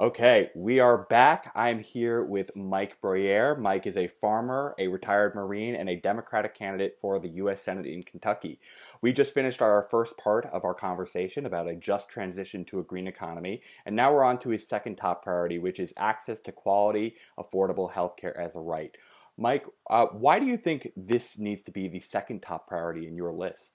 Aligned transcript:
Okay, 0.00 0.50
we 0.54 0.78
are 0.78 1.06
back. 1.06 1.50
I'm 1.56 1.80
here 1.80 2.22
with 2.22 2.54
Mike 2.54 3.00
Broihier. 3.02 3.58
Mike 3.58 3.84
is 3.84 3.96
a 3.96 4.06
farmer, 4.06 4.76
a 4.78 4.86
retired 4.86 5.34
Marine, 5.34 5.74
and 5.74 5.88
a 5.88 5.96
Democratic 5.96 6.54
candidate 6.54 6.96
for 7.00 7.18
the 7.18 7.30
U.S. 7.30 7.62
Senate 7.62 7.84
in 7.84 8.04
Kentucky. 8.04 8.60
We 9.02 9.12
just 9.12 9.34
finished 9.34 9.60
our 9.60 9.82
first 9.90 10.16
part 10.16 10.46
of 10.46 10.64
our 10.64 10.72
conversation 10.72 11.46
about 11.46 11.66
a 11.66 11.74
just 11.74 12.08
transition 12.08 12.64
to 12.66 12.78
a 12.78 12.84
green 12.84 13.08
economy, 13.08 13.60
and 13.86 13.96
now 13.96 14.14
we're 14.14 14.22
on 14.22 14.38
to 14.38 14.50
his 14.50 14.68
second 14.68 14.94
top 14.94 15.24
priority, 15.24 15.58
which 15.58 15.80
is 15.80 15.92
access 15.96 16.38
to 16.42 16.52
quality, 16.52 17.16
affordable 17.36 17.92
healthcare 17.92 18.38
as 18.38 18.54
a 18.54 18.60
right. 18.60 18.96
Mike, 19.36 19.66
uh, 19.90 20.06
why 20.12 20.38
do 20.38 20.46
you 20.46 20.56
think 20.56 20.92
this 20.96 21.40
needs 21.40 21.64
to 21.64 21.72
be 21.72 21.88
the 21.88 21.98
second 21.98 22.40
top 22.40 22.68
priority 22.68 23.08
in 23.08 23.16
your 23.16 23.32
list? 23.32 23.72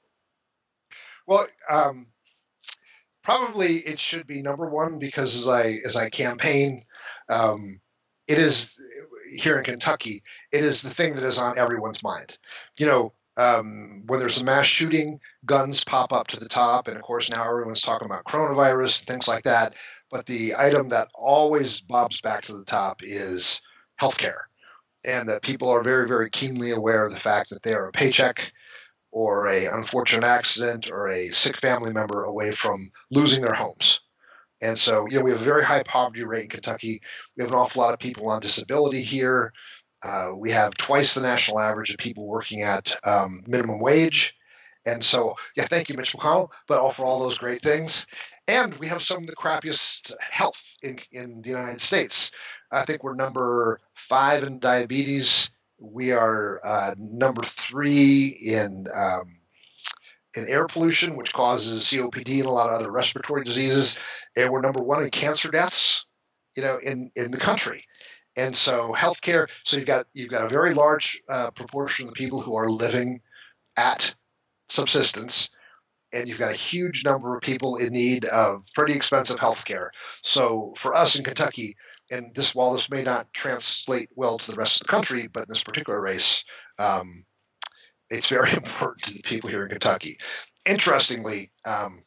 Well, 1.27 1.45
um, 1.69 2.07
probably 3.23 3.77
it 3.77 3.99
should 3.99 4.27
be 4.27 4.41
number 4.41 4.69
one 4.69 4.99
because 4.99 5.35
as 5.35 5.47
I 5.47 5.77
as 5.85 5.95
I 5.95 6.09
campaign, 6.09 6.83
um, 7.29 7.79
it 8.27 8.37
is 8.37 8.75
here 9.33 9.57
in 9.57 9.63
Kentucky. 9.63 10.21
It 10.51 10.63
is 10.63 10.81
the 10.81 10.89
thing 10.89 11.15
that 11.15 11.23
is 11.23 11.37
on 11.37 11.57
everyone's 11.57 12.03
mind. 12.03 12.37
You 12.77 12.85
know, 12.85 13.13
um, 13.37 14.03
when 14.05 14.19
there's 14.19 14.39
a 14.39 14.43
mass 14.43 14.65
shooting, 14.65 15.19
guns 15.45 15.83
pop 15.83 16.13
up 16.13 16.27
to 16.27 16.39
the 16.39 16.49
top, 16.49 16.87
and 16.87 16.95
of 16.95 17.03
course 17.03 17.29
now 17.29 17.47
everyone's 17.47 17.81
talking 17.81 18.05
about 18.05 18.25
coronavirus 18.25 18.99
and 18.99 19.07
things 19.07 19.27
like 19.27 19.43
that. 19.43 19.73
But 20.11 20.25
the 20.27 20.53
item 20.57 20.89
that 20.89 21.07
always 21.15 21.81
bobs 21.81 22.21
back 22.21 22.43
to 22.43 22.53
the 22.53 22.65
top 22.65 23.01
is 23.01 23.61
healthcare, 23.99 24.41
and 25.03 25.27
that 25.29 25.41
people 25.41 25.69
are 25.69 25.81
very, 25.81 26.05
very 26.05 26.29
keenly 26.29 26.71
aware 26.71 27.05
of 27.05 27.11
the 27.11 27.19
fact 27.19 27.49
that 27.49 27.63
they 27.63 27.73
are 27.73 27.87
a 27.87 27.91
paycheck 27.91 28.51
or 29.13 29.45
a 29.45 29.67
unfortunate 29.67 30.25
accident 30.25 30.89
or 30.89 31.07
a 31.07 31.27
sick 31.27 31.55
family 31.57 31.93
member 31.93 32.23
away 32.23 32.51
from 32.51 32.89
losing 33.11 33.43
their 33.43 33.53
homes. 33.53 33.99
And 34.59 34.77
so, 34.77 35.05
you 35.07 35.19
know, 35.19 35.23
we 35.23 35.31
have 35.31 35.39
a 35.39 35.43
very 35.43 35.63
high 35.63 35.83
poverty 35.83 36.23
rate 36.23 36.45
in 36.45 36.49
Kentucky. 36.49 37.01
We 37.37 37.43
have 37.43 37.51
an 37.51 37.57
awful 37.57 37.83
lot 37.83 37.93
of 37.93 37.99
people 37.99 38.27
on 38.29 38.41
disability 38.41 39.03
here. 39.03 39.53
Uh, 40.01 40.31
we 40.35 40.49
have 40.49 40.73
twice 40.73 41.13
the 41.13 41.21
national 41.21 41.59
average 41.59 41.91
of 41.91 41.97
people 41.97 42.25
working 42.25 42.61
at 42.61 42.95
um, 43.03 43.41
minimum 43.45 43.79
wage. 43.79 44.35
And 44.85 45.03
so, 45.03 45.35
yeah, 45.55 45.67
thank 45.67 45.89
you, 45.89 45.95
Mitch 45.95 46.13
McConnell, 46.13 46.49
but 46.67 46.79
all 46.79 46.89
for 46.89 47.05
all 47.05 47.19
those 47.19 47.37
great 47.37 47.61
things. 47.61 48.07
And 48.47 48.73
we 48.75 48.87
have 48.87 49.03
some 49.03 49.19
of 49.19 49.27
the 49.27 49.35
crappiest 49.35 50.11
health 50.19 50.75
in, 50.81 50.97
in 51.11 51.41
the 51.43 51.49
United 51.49 51.81
States. 51.81 52.31
I 52.71 52.83
think 52.83 53.03
we're 53.03 53.13
number 53.13 53.77
five 53.93 54.43
in 54.43 54.59
diabetes, 54.59 55.51
we 55.83 56.13
are 56.13 56.61
uh, 56.63 56.95
number 56.97 57.43
three 57.43 58.37
in 58.45 58.87
um, 58.93 59.29
in 60.35 60.47
air 60.47 60.65
pollution, 60.65 61.15
which 61.15 61.33
causes 61.33 61.83
COPD 61.83 62.39
and 62.39 62.45
a 62.45 62.51
lot 62.51 62.69
of 62.69 62.79
other 62.79 62.91
respiratory 62.91 63.43
diseases, 63.43 63.97
and 64.35 64.49
we're 64.49 64.61
number 64.61 64.81
one 64.81 65.03
in 65.03 65.09
cancer 65.09 65.51
deaths. 65.51 66.05
You 66.55 66.63
know, 66.63 66.77
in 66.77 67.11
in 67.15 67.31
the 67.31 67.37
country. 67.37 67.85
And 68.35 68.55
so 68.55 68.95
healthcare. 68.97 69.47
So 69.63 69.77
you've 69.77 69.85
got 69.85 70.07
you've 70.13 70.31
got 70.31 70.45
a 70.45 70.49
very 70.49 70.73
large 70.73 71.21
uh, 71.29 71.51
proportion 71.51 72.07
of 72.07 72.13
the 72.13 72.17
people 72.17 72.41
who 72.41 72.55
are 72.55 72.69
living 72.69 73.21
at 73.77 74.15
subsistence, 74.69 75.49
and 76.13 76.27
you've 76.27 76.39
got 76.39 76.51
a 76.51 76.57
huge 76.57 77.03
number 77.03 77.35
of 77.35 77.41
people 77.41 77.77
in 77.77 77.91
need 77.91 78.25
of 78.25 78.65
pretty 78.73 78.93
expensive 78.93 79.37
healthcare. 79.37 79.89
So 80.23 80.73
for 80.77 80.95
us 80.95 81.15
in 81.15 81.23
Kentucky, 81.23 81.75
and 82.13 82.33
this 82.35 82.53
while 82.53 82.73
this 82.73 82.91
may 82.91 83.03
not 83.03 83.33
translate 83.33 84.09
well 84.15 84.37
to 84.37 84.51
the 84.51 84.57
rest 84.57 84.79
of 84.79 84.87
the 84.87 84.91
country, 84.91 85.27
but 85.27 85.43
in 85.43 85.49
this 85.49 85.63
particular 85.63 85.99
race, 85.99 86.43
um, 86.77 87.25
it's 88.09 88.29
very 88.29 88.51
important 88.53 89.05
to 89.05 89.13
the 89.13 89.23
people 89.23 89.49
here 89.49 89.63
in 89.63 89.69
Kentucky. 89.69 90.17
Interestingly, 90.65 91.51
um, 91.65 92.03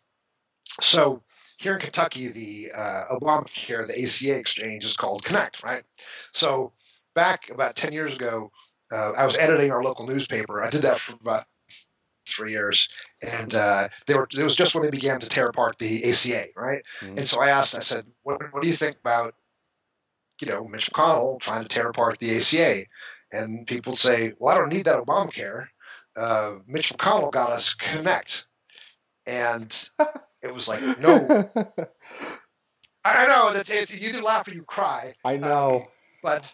so 0.80 1.22
here 1.58 1.74
in 1.74 1.80
Kentucky, 1.80 2.28
the 2.28 2.68
uh, 2.74 3.04
Obamacare, 3.10 3.86
the 3.86 4.00
ACA 4.00 4.38
exchange 4.38 4.84
is 4.84 4.96
called 4.96 5.24
kynect, 5.24 5.64
right? 5.64 5.82
So 6.34 6.72
back 7.14 7.50
about 7.50 7.76
10 7.76 7.92
years 7.92 8.14
ago, 8.14 8.52
uh, 8.92 9.12
I 9.12 9.26
was 9.26 9.36
editing 9.36 9.72
our 9.72 9.82
local 9.82 10.06
newspaper. 10.06 10.62
I 10.62 10.70
did 10.70 10.82
that 10.82 11.00
for 11.00 11.14
about 11.14 11.44
three 12.28 12.52
years, 12.52 12.88
and 13.22 13.52
uh, 13.52 13.88
they 14.06 14.14
were. 14.14 14.28
It 14.32 14.44
was 14.44 14.54
just 14.54 14.74
when 14.74 14.84
they 14.84 14.90
began 14.90 15.18
to 15.20 15.28
tear 15.28 15.48
apart 15.48 15.78
the 15.78 16.08
ACA, 16.08 16.46
right? 16.54 16.82
Mm-hmm. 17.00 17.18
And 17.18 17.28
so 17.28 17.40
I 17.40 17.48
asked, 17.48 17.74
I 17.74 17.80
said, 17.80 18.04
what, 18.22 18.40
"What 18.52 18.62
do 18.62 18.68
you 18.68 18.76
think 18.76 18.96
about 19.00 19.34
you 20.40 20.48
know, 20.48 20.64
Mitch 20.64 20.90
McConnell 20.90 21.40
trying 21.40 21.62
to 21.62 21.68
tear 21.68 21.88
apart 21.88 22.18
the 22.18 22.36
ACA. 22.36 22.82
And 23.32 23.66
people 23.66 23.96
say, 23.96 24.32
well, 24.38 24.54
I 24.54 24.58
don't 24.58 24.72
need 24.72 24.86
that 24.86 25.04
Obamacare. 25.04 25.66
Uh, 26.16 26.56
Mitch 26.66 26.92
McConnell 26.92 27.32
got 27.32 27.50
us 27.50 27.74
kynect. 27.74 28.44
And 29.26 29.90
it 30.42 30.54
was 30.54 30.68
like, 30.68 30.82
no. 31.00 31.50
I 33.04 33.26
know 33.28 33.52
that 33.52 33.68
it's, 33.68 33.98
you 33.98 34.08
either 34.08 34.22
laugh 34.22 34.48
or 34.48 34.52
you 34.54 34.62
cry. 34.62 35.14
I 35.24 35.36
know. 35.36 35.76
Um, 35.76 35.82
but 36.22 36.52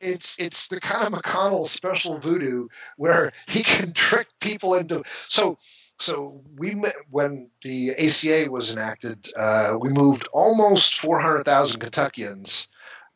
it's 0.00 0.36
it's 0.38 0.66
the 0.66 0.80
kind 0.80 1.06
of 1.06 1.12
McConnell 1.12 1.68
special 1.68 2.18
voodoo 2.18 2.66
where 2.96 3.32
he 3.46 3.62
can 3.62 3.92
trick 3.94 4.26
people 4.40 4.74
into 4.74 5.04
so 5.28 5.58
so 6.00 6.42
we 6.58 6.82
when 7.10 7.48
the 7.62 7.92
ACA 7.92 8.50
was 8.50 8.72
enacted, 8.72 9.28
uh, 9.36 9.76
we 9.80 9.88
moved 9.88 10.26
almost 10.32 10.98
400,000 10.98 11.78
Kentuckians 11.78 12.66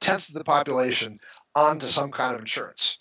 tenth 0.01 0.29
of 0.29 0.35
the 0.35 0.45
population 0.45 1.19
onto 1.55 1.87
some 1.87 2.11
kind 2.11 2.35
of 2.35 2.41
insurance. 2.41 2.99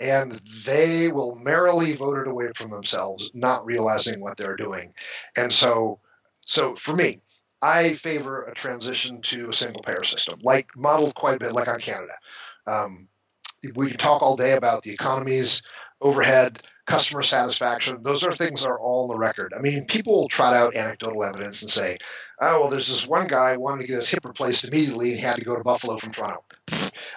And 0.00 0.40
they 0.64 1.12
will 1.12 1.38
merrily 1.42 1.94
vote 1.94 2.18
it 2.18 2.26
away 2.26 2.50
from 2.56 2.70
themselves, 2.70 3.30
not 3.34 3.64
realizing 3.64 4.20
what 4.20 4.36
they're 4.36 4.56
doing. 4.56 4.92
And 5.36 5.52
so, 5.52 6.00
so 6.44 6.74
for 6.74 6.96
me, 6.96 7.20
I 7.60 7.94
favor 7.94 8.42
a 8.42 8.54
transition 8.54 9.20
to 9.22 9.50
a 9.50 9.54
single 9.54 9.82
payer 9.82 10.02
system, 10.02 10.40
like 10.42 10.68
modeled 10.76 11.14
quite 11.14 11.36
a 11.36 11.38
bit 11.38 11.52
like 11.52 11.68
on 11.68 11.78
Canada. 11.78 12.14
Um, 12.66 13.08
we 13.76 13.90
can 13.90 13.98
talk 13.98 14.22
all 14.22 14.36
day 14.36 14.56
about 14.56 14.82
the 14.82 14.90
economies, 14.92 15.62
overhead, 16.00 16.62
customer 16.86 17.22
satisfaction. 17.22 18.02
Those 18.02 18.24
are 18.24 18.34
things 18.34 18.62
that 18.62 18.68
are 18.68 18.80
all 18.80 19.02
on 19.02 19.08
the 19.08 19.18
record. 19.18 19.54
I 19.56 19.60
mean, 19.60 19.84
people 19.86 20.14
will 20.14 20.28
trot 20.28 20.54
out 20.54 20.74
anecdotal 20.74 21.22
evidence 21.22 21.62
and 21.62 21.70
say, 21.70 21.98
oh, 22.42 22.60
well, 22.60 22.70
there's 22.70 22.88
this 22.88 23.06
one 23.06 23.26
guy 23.26 23.54
who 23.54 23.60
wanted 23.60 23.82
to 23.82 23.88
get 23.88 23.96
his 23.96 24.08
hip 24.08 24.24
replaced 24.24 24.64
immediately 24.64 25.10
and 25.10 25.18
he 25.18 25.24
had 25.24 25.36
to 25.36 25.44
go 25.44 25.56
to 25.56 25.64
Buffalo 25.64 25.96
from 25.96 26.12
Toronto. 26.12 26.44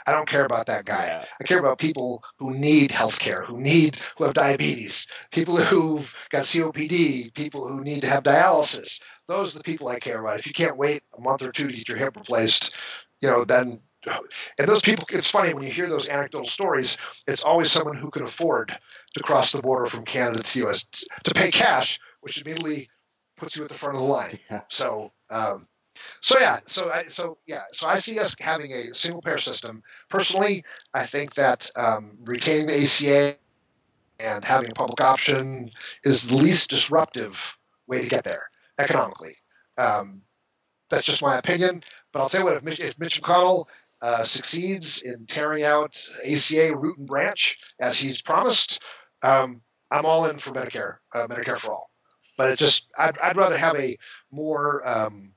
I 0.07 0.11
don't 0.11 0.27
care 0.27 0.45
about 0.45 0.67
that 0.67 0.85
guy. 0.85 1.07
Yeah. 1.07 1.25
I 1.41 1.43
care 1.43 1.59
about 1.59 1.79
people 1.79 2.23
who 2.37 2.53
need 2.53 2.91
health 2.91 3.19
care, 3.19 3.43
who 3.43 3.59
need, 3.59 3.97
who 4.17 4.23
have 4.23 4.33
diabetes, 4.33 5.07
people 5.31 5.57
who've 5.57 6.13
got 6.29 6.43
COPD, 6.43 7.33
people 7.33 7.67
who 7.67 7.83
need 7.83 8.01
to 8.01 8.09
have 8.09 8.23
dialysis. 8.23 9.01
Those 9.27 9.55
are 9.55 9.57
the 9.57 9.63
people 9.63 9.87
I 9.87 9.99
care 9.99 10.19
about. 10.19 10.39
If 10.39 10.47
you 10.47 10.53
can't 10.53 10.77
wait 10.77 11.01
a 11.17 11.21
month 11.21 11.41
or 11.41 11.51
two 11.51 11.67
to 11.67 11.73
get 11.73 11.89
your 11.89 11.97
hip 11.97 12.15
replaced, 12.15 12.75
you 13.21 13.29
know, 13.29 13.45
then 13.45 13.81
and 14.59 14.67
those 14.67 14.81
people 14.81 15.05
it's 15.09 15.29
funny 15.29 15.53
when 15.53 15.63
you 15.63 15.71
hear 15.71 15.89
those 15.89 16.07
anecdotal 16.07 16.47
stories 16.47 16.97
it's 17.27 17.43
always 17.43 17.71
someone 17.71 17.97
who 17.97 18.11
can 18.11 18.21
afford 18.21 18.77
to 19.15 19.19
cross 19.21 19.51
the 19.51 19.61
border 19.63 19.87
from 19.87 20.05
canada 20.05 20.43
to 20.43 20.59
the 20.59 20.67
us 20.67 20.85
to 21.23 21.33
pay 21.33 21.49
cash 21.49 21.99
which 22.21 22.39
immediately 22.39 22.87
puts 23.35 23.55
you 23.55 23.63
at 23.63 23.69
the 23.69 23.73
front 23.73 23.95
of 23.95 24.01
the 24.01 24.07
line 24.07 24.37
yeah. 24.51 24.61
so 24.69 25.11
um, 25.29 25.67
so 26.21 26.39
yeah 26.39 26.59
so 26.65 26.89
I, 26.89 27.03
so 27.03 27.37
yeah 27.47 27.61
so 27.71 27.87
i 27.87 27.97
see 27.97 28.19
us 28.19 28.35
having 28.39 28.71
a 28.73 28.93
single 28.93 29.21
payer 29.21 29.37
system 29.37 29.81
personally 30.09 30.63
i 30.93 31.05
think 31.05 31.35
that 31.35 31.69
um, 31.75 32.11
retaining 32.23 32.67
the 32.67 32.81
aca 32.81 33.37
and 34.19 34.45
having 34.45 34.71
a 34.71 34.73
public 34.73 35.01
option 35.01 35.71
is 36.03 36.27
the 36.27 36.35
least 36.35 36.69
disruptive 36.69 37.57
way 37.87 38.01
to 38.01 38.09
get 38.09 38.23
there 38.23 38.49
economically 38.77 39.37
um, 39.77 40.21
that's 40.89 41.05
just 41.05 41.21
my 41.21 41.37
opinion 41.37 41.81
but 42.15 42.21
I'll 42.21 42.29
tell 42.29 42.39
you 42.39 42.45
what, 42.45 42.55
if 42.55 42.63
Mitch, 42.63 42.79
if 42.79 42.97
Mitch 42.97 43.21
McConnell 43.21 43.65
uh, 44.01 44.23
succeeds 44.23 45.01
in 45.01 45.25
tearing 45.25 45.65
out 45.65 46.01
ACA 46.25 46.73
root 46.73 46.97
and 46.97 47.05
branch 47.05 47.57
as 47.77 47.99
he's 47.99 48.21
promised, 48.21 48.81
um, 49.21 49.61
I'm 49.91 50.05
all 50.05 50.25
in 50.27 50.39
for 50.39 50.51
Medicare, 50.51 50.99
uh, 51.13 51.27
Medicare 51.27 51.57
for 51.57 51.73
all. 51.73 51.89
But 52.37 52.51
it 52.51 52.59
just, 52.59 52.87
I'd, 52.97 53.17
I'd 53.19 53.37
rather 53.37 53.57
have 53.57 53.75
a 53.77 53.97
more, 54.31 54.87
um, 54.87 55.33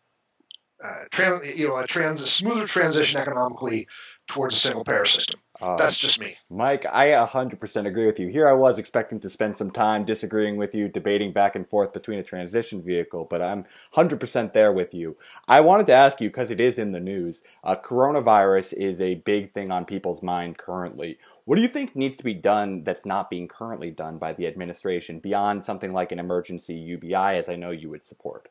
uh, 0.83 1.05
trans, 1.11 1.59
you 1.59 1.69
know, 1.69 1.77
a 1.77 1.87
trans, 1.87 2.23
a 2.23 2.29
smoother 2.29 2.67
transition 2.67 3.21
economically 3.21 3.89
towards 4.29 4.55
a 4.55 4.59
single 4.59 4.85
payer 4.85 5.07
system. 5.07 5.41
Uh, 5.61 5.77
That's 5.77 5.99
just 5.99 6.21
me. 6.21 6.37
Mike, 6.51 6.87
I 6.87 7.09
100% 7.09 7.87
agree 7.87 8.07
with 8.07 8.21
you. 8.21 8.29
Here 8.29 8.49
I 8.49 8.53
was 8.53 8.79
expecting 8.79 9.19
to 9.21 9.29
spend 9.29 9.57
some 9.57 9.73
time 9.73 10.05
disagreeing 10.05 10.57
with 10.57 10.75
you, 10.75 10.89
debating 10.89 11.33
back 11.33 11.57
and 11.57 11.67
forth 11.67 11.93
between 11.93 12.21
a 12.21 12.23
transition 12.23 12.81
vehicle, 12.81 13.27
but 13.29 13.43
I'm 13.43 13.65
100% 13.95 14.53
there 14.53 14.73
with 14.73 14.95
you. 14.95 15.17
I 15.49 15.61
wanted 15.61 15.87
to 15.87 15.95
ask 15.95 16.21
you, 16.21 16.29
because 16.29 16.53
it 16.53 16.61
is 16.61 16.79
in 16.79 16.93
the 16.93 17.01
news, 17.01 17.43
uh, 17.65 17.75
coronavirus 17.75 18.75
is 18.75 19.01
a 19.01 19.17
big 19.17 19.51
thing 19.51 19.73
on 19.73 19.85
people's 19.85 20.23
mind 20.23 20.59
currently. 20.59 21.19
What 21.45 21.57
do 21.57 21.63
you 21.63 21.69
think 21.69 21.97
needs 21.97 22.17
to 22.19 22.25
be 22.25 22.35
done 22.35 22.85
that's 22.85 23.07
not 23.07 23.31
being 23.31 23.49
currently 23.49 23.91
done 23.91 24.19
by 24.19 24.35
the 24.35 24.47
administration 24.47 25.19
beyond 25.19 25.65
something 25.65 25.93
like 25.93 26.13
an 26.13 26.21
emergency 26.21 26.75
UBI, 26.75 27.37
as 27.37 27.49
I 27.49 27.57
know 27.57 27.71
you 27.71 27.91
would 27.91 28.05
support? 28.05 28.49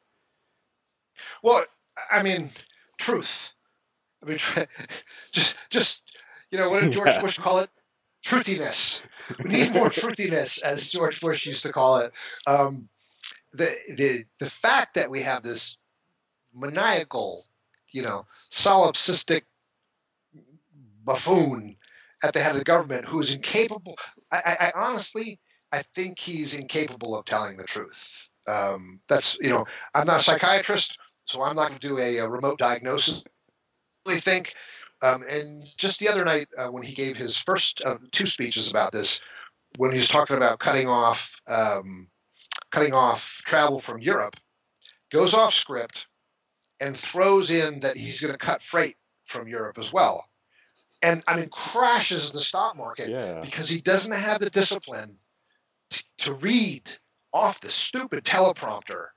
Well, 1.42 1.64
I 2.12 2.22
mean, 2.22 2.50
truth. 2.98 3.54
I 4.24 4.26
mean, 4.26 4.40
just 5.32 5.56
just 5.70 6.02
you 6.52 6.58
know, 6.58 6.70
what 6.70 6.84
did 6.84 6.94
George 6.94 7.08
yeah. 7.08 7.22
Bush 7.22 7.38
call 7.38 7.60
it? 7.60 7.70
Truthiness. 8.26 9.02
We 9.44 9.50
need 9.50 9.74
more 9.74 9.90
truthiness, 9.90 10.62
as 10.62 10.90
George 10.90 11.22
Bush 11.22 11.46
used 11.46 11.64
to 11.64 11.72
call 11.72 11.98
it. 11.98 12.12
Um, 12.46 12.90
the 13.54 13.74
the 13.96 14.24
the 14.40 14.50
fact 14.50 14.96
that 14.96 15.10
we 15.10 15.22
have 15.24 15.44
this 15.44 15.78
maniacal, 16.54 17.44
you 17.92 18.02
know, 18.02 18.24
solipsistic 18.52 19.44
buffoon 21.04 21.78
at 22.24 22.34
the 22.34 22.40
head 22.40 22.52
of 22.52 22.60
the 22.60 22.66
government 22.66 23.06
who 23.06 23.20
is 23.20 23.34
incapable. 23.34 23.98
I, 24.32 24.58
I, 24.60 24.72
honestly, 24.76 25.40
I 25.72 25.84
think 25.96 26.20
he's 26.20 26.56
incapable 26.56 27.18
of 27.18 27.26
telling 27.26 27.58
the 27.58 27.64
truth. 27.64 28.30
Um, 28.48 29.02
that's 29.08 29.38
you 29.40 29.50
know, 29.50 29.66
I'm 29.94 30.08
not 30.08 30.22
a 30.22 30.24
psychiatrist, 30.24 30.98
so 31.26 31.42
I'm 31.42 31.56
not 31.56 31.70
going 31.70 31.80
to 31.80 31.88
do 31.88 31.98
a, 32.00 32.18
a, 32.18 32.30
remote 32.30 32.60
diagnosis. 32.60 33.24
Think, 34.16 34.54
um, 35.02 35.24
and 35.30 35.66
just 35.78 36.00
the 36.00 36.08
other 36.08 36.26
night 36.26 36.48
uh, 36.58 36.70
when 36.70 36.84
he 36.84 36.94
gave 36.94 37.18
his 37.18 37.38
first 37.38 37.82
uh, 37.86 37.98
two 38.12 38.26
speeches 38.26 38.70
about 38.70 38.92
this, 38.92 39.22
when 39.78 39.92
he 39.92 39.98
was 39.98 40.08
talking 40.08 40.38
about 40.38 40.60
cutting 40.60 40.88
off 40.88 41.36
um, 41.48 42.08
cutting 42.72 42.94
off 42.94 43.42
travel 43.46 43.80
from 43.80 44.00
Europe, 44.00 44.36
goes 45.12 45.34
off 45.34 45.54
script 45.54 46.08
and 46.80 46.96
throws 46.96 47.50
in 47.50 47.80
that 47.82 47.98
he's 47.98 48.22
going 48.22 48.34
to 48.34 48.38
cut 48.38 48.62
freight 48.62 48.96
from 49.26 49.48
Europe 49.48 49.78
as 49.78 49.92
well. 49.92 50.26
And 51.02 51.24
I 51.28 51.38
mean, 51.38 51.50
crashes 51.50 52.32
the 52.32 52.42
stock 52.42 52.76
market 52.76 53.10
yeah. 53.10 53.42
because 53.42 53.70
he 53.70 53.82
doesn't 53.82 54.14
have 54.14 54.40
the 54.40 54.50
discipline 54.50 55.18
to, 55.92 56.04
to 56.20 56.34
read 56.34 56.90
off 57.34 57.62
the 57.62 57.70
stupid 57.70 58.24
teleprompter. 58.24 59.08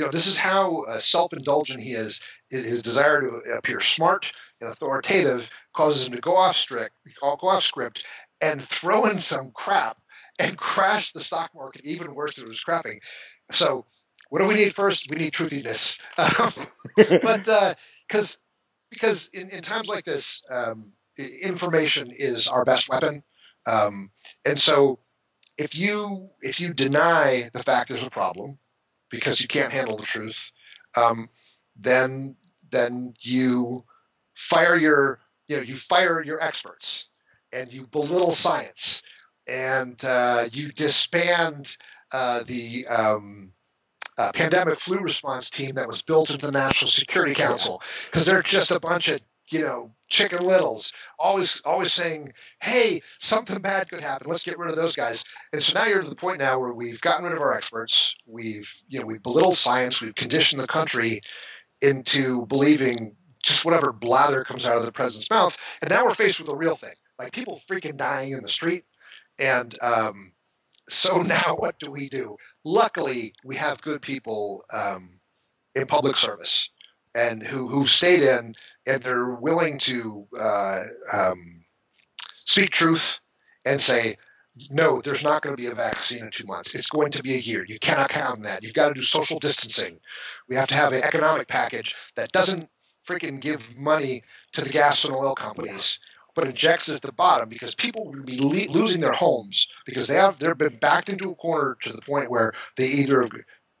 You 0.00 0.06
know, 0.06 0.12
this 0.12 0.28
is 0.28 0.38
how 0.38 0.84
uh, 0.84 0.98
self-indulgent 0.98 1.78
he 1.78 1.90
is. 1.90 2.20
His 2.48 2.82
desire 2.82 3.20
to 3.20 3.58
appear 3.58 3.82
smart 3.82 4.32
and 4.58 4.70
authoritative 4.70 5.50
causes 5.74 6.06
him 6.06 6.14
to 6.14 6.22
go 6.22 6.36
off 6.36 6.56
strict, 6.56 6.92
go 7.20 7.36
off 7.42 7.62
script, 7.62 8.06
and 8.40 8.62
throw 8.62 9.04
in 9.04 9.18
some 9.18 9.50
crap 9.52 9.98
and 10.38 10.56
crash 10.56 11.12
the 11.12 11.20
stock 11.20 11.50
market 11.54 11.84
even 11.84 12.14
worse 12.14 12.36
than 12.36 12.46
it 12.46 12.48
was 12.48 12.64
crapping. 12.64 13.00
So, 13.52 13.84
what 14.30 14.40
do 14.40 14.46
we 14.46 14.54
need 14.54 14.74
first? 14.74 15.10
We 15.10 15.18
need 15.18 15.34
truthiness. 15.34 16.00
Um, 16.16 16.54
but 17.22 17.44
because 18.08 18.36
uh, 18.36 18.38
because 18.88 19.28
in, 19.34 19.50
in 19.50 19.60
times 19.60 19.86
like 19.86 20.06
this, 20.06 20.42
um, 20.48 20.94
information 21.42 22.10
is 22.10 22.48
our 22.48 22.64
best 22.64 22.88
weapon, 22.88 23.22
um, 23.66 24.10
and 24.46 24.58
so 24.58 24.98
if 25.58 25.76
you 25.76 26.30
if 26.40 26.58
you 26.58 26.72
deny 26.72 27.50
the 27.52 27.62
fact 27.62 27.90
there's 27.90 28.06
a 28.06 28.08
problem 28.08 28.58
because 29.10 29.40
you 29.40 29.48
can't 29.48 29.72
handle 29.72 29.96
the 29.96 30.04
truth, 30.04 30.52
um, 30.96 31.28
then 31.76 32.36
then 32.70 33.14
you 33.20 33.84
fire 34.34 34.76
your 34.76 35.20
you 35.48 35.56
know 35.56 35.62
you 35.62 35.76
fire 35.76 36.22
your 36.22 36.42
experts 36.42 37.06
and 37.52 37.72
you 37.72 37.86
belittle 37.86 38.30
science 38.30 39.02
and 39.46 40.04
uh, 40.04 40.46
you 40.52 40.70
disband 40.72 41.76
uh, 42.12 42.42
the 42.46 42.86
um, 42.86 43.52
uh, 44.16 44.30
pandemic 44.32 44.78
flu 44.78 44.98
response 44.98 45.50
team 45.50 45.74
that 45.74 45.88
was 45.88 46.02
built 46.02 46.30
into 46.30 46.46
the 46.46 46.52
National 46.52 46.88
Security 46.88 47.34
Council 47.34 47.82
because 48.06 48.26
they're 48.26 48.42
just 48.42 48.70
a 48.70 48.80
bunch 48.80 49.08
of 49.08 49.20
you 49.50 49.60
know 49.60 49.92
chicken 50.10 50.44
littles 50.44 50.92
always 51.18 51.62
always 51.64 51.92
saying 51.92 52.32
hey 52.60 53.00
something 53.18 53.60
bad 53.60 53.88
could 53.88 54.02
happen. 54.02 54.28
Let's 54.28 54.44
get 54.44 54.58
rid 54.58 54.70
of 54.70 54.76
those 54.76 54.94
guys. 54.94 55.24
And 55.52 55.62
so 55.62 55.78
now 55.78 55.86
you're 55.86 56.02
to 56.02 56.08
the 56.08 56.14
point 56.14 56.40
now 56.40 56.58
where 56.58 56.72
we've 56.72 57.00
gotten 57.00 57.24
rid 57.24 57.34
of 57.34 57.40
our 57.40 57.52
experts. 57.52 58.14
We've 58.26 58.70
you 58.88 59.00
know 59.00 59.06
we've 59.06 59.22
belittled 59.22 59.56
science. 59.56 60.00
We've 60.00 60.14
conditioned 60.14 60.60
the 60.60 60.66
country 60.66 61.22
into 61.80 62.44
believing 62.46 63.16
just 63.42 63.64
whatever 63.64 63.92
blather 63.92 64.44
comes 64.44 64.66
out 64.66 64.76
of 64.76 64.84
the 64.84 64.92
president's 64.92 65.30
mouth. 65.30 65.56
And 65.80 65.90
now 65.90 66.04
we're 66.04 66.14
faced 66.14 66.38
with 66.38 66.46
the 66.46 66.56
real 66.56 66.76
thing 66.76 66.94
like 67.18 67.32
people 67.32 67.60
freaking 67.70 67.96
dying 67.96 68.32
in 68.32 68.42
the 68.42 68.48
street. 68.48 68.84
And 69.38 69.76
um, 69.80 70.32
so 70.88 71.22
now 71.22 71.56
what 71.56 71.78
do 71.78 71.90
we 71.90 72.08
do? 72.08 72.36
Luckily 72.64 73.34
we 73.44 73.56
have 73.56 73.80
good 73.82 74.02
people 74.02 74.64
um, 74.72 75.08
in 75.74 75.86
public 75.86 76.16
service 76.16 76.70
and 77.14 77.42
who 77.42 77.66
who 77.68 77.86
stayed 77.86 78.22
in 78.22 78.54
and 78.86 79.02
they're 79.02 79.34
willing 79.34 79.78
to 79.78 80.26
uh, 80.38 80.82
um, 81.12 81.62
speak 82.44 82.70
truth 82.70 83.20
and 83.66 83.80
say, 83.80 84.16
no, 84.70 85.00
there's 85.00 85.22
not 85.22 85.42
going 85.42 85.56
to 85.56 85.62
be 85.62 85.68
a 85.68 85.74
vaccine 85.74 86.24
in 86.24 86.30
two 86.30 86.46
months. 86.46 86.74
It's 86.74 86.90
going 86.90 87.12
to 87.12 87.22
be 87.22 87.34
a 87.34 87.38
year. 87.38 87.64
You 87.66 87.78
cannot 87.78 88.10
count 88.10 88.38
on 88.38 88.42
that. 88.42 88.62
You've 88.62 88.74
got 88.74 88.88
to 88.88 88.94
do 88.94 89.02
social 89.02 89.38
distancing. 89.38 89.98
We 90.48 90.56
have 90.56 90.68
to 90.68 90.74
have 90.74 90.92
an 90.92 91.02
economic 91.02 91.48
package 91.48 91.94
that 92.16 92.32
doesn't 92.32 92.68
freaking 93.06 93.40
give 93.40 93.76
money 93.76 94.22
to 94.52 94.60
the 94.62 94.70
gas 94.70 95.04
and 95.04 95.14
oil 95.14 95.34
companies, 95.34 95.98
but 96.34 96.46
injects 96.46 96.88
it 96.88 96.96
at 96.96 97.02
the 97.02 97.12
bottom 97.12 97.48
because 97.48 97.74
people 97.74 98.04
will 98.04 98.22
be 98.22 98.38
le- 98.38 98.72
losing 98.72 99.00
their 99.00 99.12
homes 99.12 99.66
because 99.86 100.06
they 100.06 100.14
have 100.14 100.38
they've 100.38 100.56
been 100.58 100.78
backed 100.78 101.08
into 101.08 101.30
a 101.30 101.34
corner 101.34 101.76
to 101.80 101.92
the 101.92 102.02
point 102.02 102.30
where 102.30 102.52
they 102.76 102.86
either 102.86 103.28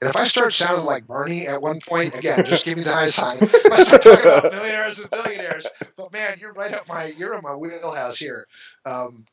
and 0.00 0.08
if 0.08 0.16
I 0.16 0.24
start 0.24 0.54
sounding 0.54 0.86
like 0.86 1.06
Bernie 1.06 1.46
at 1.46 1.60
one 1.60 1.78
point, 1.86 2.14
again, 2.14 2.44
just 2.46 2.64
give 2.64 2.78
me 2.78 2.84
the 2.84 2.92
high 2.92 3.08
sign. 3.08 3.38
If 3.42 3.72
I 3.72 3.82
start 3.82 4.02
talking 4.02 4.26
about 4.26 4.52
millionaires 4.52 4.98
and 4.98 5.10
billionaires, 5.10 5.66
but 5.96 6.12
man, 6.12 6.38
you're 6.40 6.54
right 6.54 6.72
up 6.72 6.88
my 6.88 7.06
you're 7.06 7.34
in 7.34 7.42
my 7.42 7.54
wheelhouse 7.54 8.18
here. 8.18 8.46
Um, 8.86 9.26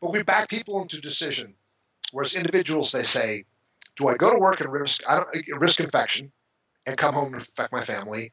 but 0.00 0.12
we 0.12 0.22
back 0.22 0.48
people 0.48 0.82
into 0.82 1.00
decision, 1.00 1.54
whereas 2.10 2.34
individuals 2.34 2.90
they 2.90 3.04
say, 3.04 3.44
do 3.96 4.08
I 4.08 4.16
go 4.16 4.32
to 4.32 4.38
work 4.38 4.60
and 4.60 4.72
risk 4.72 5.08
I 5.08 5.16
don't 5.16 5.60
risk 5.60 5.78
infection 5.78 6.32
and 6.86 6.96
come 6.96 7.14
home 7.14 7.34
and 7.34 7.42
infect 7.42 7.72
my 7.72 7.84
family, 7.84 8.32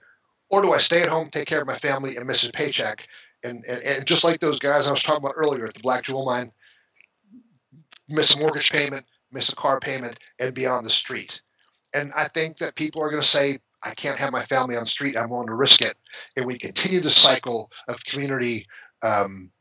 or 0.50 0.64
do 0.64 0.74
I 0.74 0.80
stay 0.80 1.02
at 1.02 1.08
home, 1.08 1.30
take 1.30 1.48
care 1.48 1.62
of 1.62 1.68
my 1.68 1.78
family, 1.78 2.16
and 2.18 2.26
miss 2.26 2.48
a 2.48 2.52
paycheck? 2.52 3.08
And, 3.44 3.64
and, 3.68 3.84
and 3.84 4.06
just 4.08 4.24
like 4.24 4.40
those 4.40 4.58
guys 4.58 4.88
I 4.88 4.92
was 4.92 5.04
talking 5.04 5.24
about 5.24 5.36
earlier 5.38 5.68
at 5.68 5.76
the 5.76 5.82
Black 5.82 6.04
Jewel 6.04 6.26
Mine, 6.26 6.52
miss 8.10 8.36
a 8.36 8.40
mortgage 8.40 8.72
payment, 8.72 9.06
miss 9.32 9.50
a 9.50 9.56
car 9.56 9.80
payment, 9.80 10.20
and 10.40 10.54
be 10.54 10.66
on 10.66 10.84
the 10.84 10.90
street 10.90 11.42
and 11.96 12.12
I 12.16 12.28
think 12.28 12.58
that 12.58 12.76
people 12.76 13.02
are 13.02 13.10
going 13.10 13.22
to 13.22 13.28
say, 13.28 13.60
I 13.82 13.92
can't 13.92 14.18
have 14.18 14.32
my 14.32 14.44
family 14.46 14.76
on 14.76 14.84
the 14.84 14.90
street. 14.90 15.16
I'm 15.16 15.30
willing 15.30 15.48
to 15.48 15.56
risk 15.56 15.82
it. 15.82 15.96
And 16.36 16.46
we 16.46 16.58
continue 16.58 17.00
the 17.00 17.10
cycle 17.10 17.72
of 17.88 18.04
community, 18.04 18.66
um, 19.02 19.52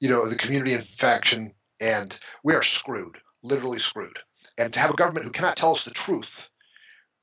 you 0.00 0.08
know, 0.08 0.28
the 0.28 0.36
community 0.36 0.72
infection, 0.72 1.52
and 1.80 2.16
we 2.44 2.54
are 2.54 2.62
screwed, 2.62 3.18
literally 3.42 3.78
screwed. 3.78 4.18
And 4.56 4.72
to 4.72 4.80
have 4.80 4.90
a 4.90 4.94
government 4.94 5.26
who 5.26 5.32
cannot 5.32 5.56
tell 5.56 5.72
us 5.72 5.84
the 5.84 5.90
truth 5.90 6.48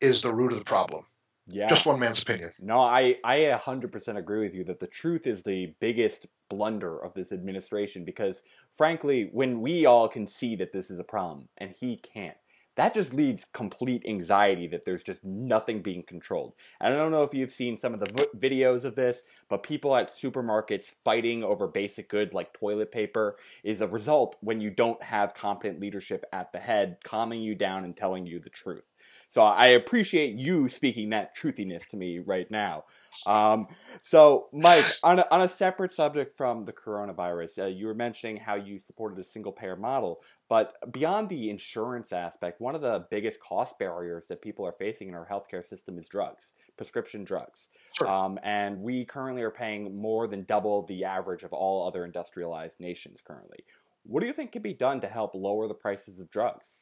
is 0.02 0.22
the 0.22 0.34
root 0.34 0.52
of 0.52 0.60
the 0.60 0.66
problem. 0.66 1.06
Yeah. 1.48 1.68
Just 1.68 1.86
one 1.86 2.00
man's 2.00 2.22
opinion. 2.22 2.52
No, 2.60 2.80
I, 2.80 3.16
I 3.24 3.38
100% 3.38 4.18
agree 4.18 4.42
with 4.42 4.54
you 4.54 4.64
that 4.66 4.80
the 4.80 4.88
truth 4.88 5.26
is 5.26 5.44
the 5.44 5.74
biggest 5.80 6.28
blunder 6.50 7.00
of 7.00 7.14
this 7.14 7.32
administration 7.32 8.06
because, 8.06 8.42
frankly, 8.74 9.30
when 9.32 9.62
we 9.62 9.86
all 9.86 10.08
can 10.08 10.28
see 10.28 10.56
that 10.58 10.72
this 10.72 10.92
is 10.92 11.00
a 11.00 11.04
problem 11.04 11.50
and 11.58 11.72
he 11.72 11.98
can't, 11.98 12.38
that 12.76 12.94
just 12.94 13.14
leads 13.14 13.46
complete 13.54 14.06
anxiety 14.08 14.68
that 14.68 14.86
there's 14.86 15.04
just 15.04 15.24
nothing 15.24 15.82
being 15.82 16.04
controlled. 16.04 16.54
And 16.80 16.94
I 16.94 16.98
don't 16.98 17.12
know 17.12 17.24
if 17.24 17.34
you've 17.34 17.52
seen 17.52 17.78
some 17.78 17.94
of 17.94 18.00
the 18.00 18.28
v- 18.38 18.50
videos 18.50 18.86
of 18.86 18.96
this, 18.96 19.24
but 19.50 19.64
people 19.64 19.96
at 19.96 20.10
supermarkets 20.10 20.96
fighting 21.04 21.44
over 21.44 21.68
basic 21.68 22.10
goods 22.10 22.34
like 22.34 22.54
toilet 22.54 22.92
paper 22.92 23.38
is 23.64 23.82
a 23.82 23.88
result 23.88 24.38
when 24.42 24.62
you 24.62 24.70
don't 24.70 25.02
have 25.04 25.34
competent 25.34 25.80
leadership 25.80 26.24
at 26.32 26.52
the 26.52 26.60
head 26.60 26.98
calming 27.04 27.42
you 27.42 27.56
down 27.56 27.84
and 27.84 27.96
telling 27.96 28.26
you 28.26 28.40
the 28.40 28.50
truth. 28.50 28.91
So 29.32 29.42
I 29.42 29.68
appreciate 29.68 30.36
you 30.36 30.68
speaking 30.68 31.12
that 31.12 31.38
truthiness 31.38 31.88
to 31.92 31.96
me 31.96 32.20
right 32.20 32.52
now. 32.52 32.84
Um, 33.26 33.68
so, 34.04 34.50
Mike, 34.52 34.84
on 35.04 35.20
a, 35.20 35.28
on 35.32 35.44
a 35.44 35.48
separate 35.48 35.94
subject 35.94 36.36
from 36.36 36.66
the 36.66 36.74
coronavirus, 36.74 37.64
uh, 37.64 37.68
you 37.68 37.88
were 37.88 37.94
mentioning 37.94 38.36
how 38.36 38.56
you 38.56 38.78
supported 38.78 39.18
a 39.20 39.24
single 39.24 39.54
payer 39.54 39.78
model. 39.78 40.20
But 40.50 40.74
beyond 40.92 41.30
the 41.30 41.50
insurance 41.50 42.12
aspect, 42.12 42.60
one 42.60 42.76
of 42.76 42.82
the 42.82 43.06
biggest 43.10 43.40
cost 43.40 43.80
barriers 43.80 44.28
that 44.28 44.42
people 44.42 44.66
are 44.66 44.76
facing 44.78 45.08
in 45.08 45.16
our 45.16 45.26
healthcare 45.26 45.66
system 45.66 45.98
is 45.98 46.10
drugs, 46.10 46.52
prescription 46.76 47.24
drugs. 47.24 47.70
Sure. 47.94 48.10
Um, 48.10 48.38
and 48.44 48.82
we 48.82 49.06
currently 49.06 49.44
are 49.44 49.50
paying 49.50 49.96
more 49.96 50.28
than 50.28 50.44
double 50.44 50.86
the 50.88 51.06
average 51.06 51.44
of 51.44 51.54
all 51.54 51.88
other 51.88 52.04
industrialized 52.04 52.82
nations 52.82 53.22
currently. 53.26 53.64
What 54.04 54.20
do 54.20 54.28
you 54.28 54.34
think 54.34 54.52
can 54.52 54.62
be 54.62 54.74
done 54.74 55.00
to 55.00 55.08
help 55.08 55.36
lower 55.36 55.70
the 55.70 55.74
prices 55.74 56.20
of 56.20 56.30
drugs? 56.30 56.76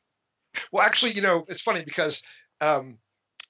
Well, 0.72 0.84
actually, 0.84 1.14
you 1.14 1.22
know, 1.22 1.46
it's 1.48 1.62
funny 1.62 1.84
because 1.84 2.22
um, 2.62 3.00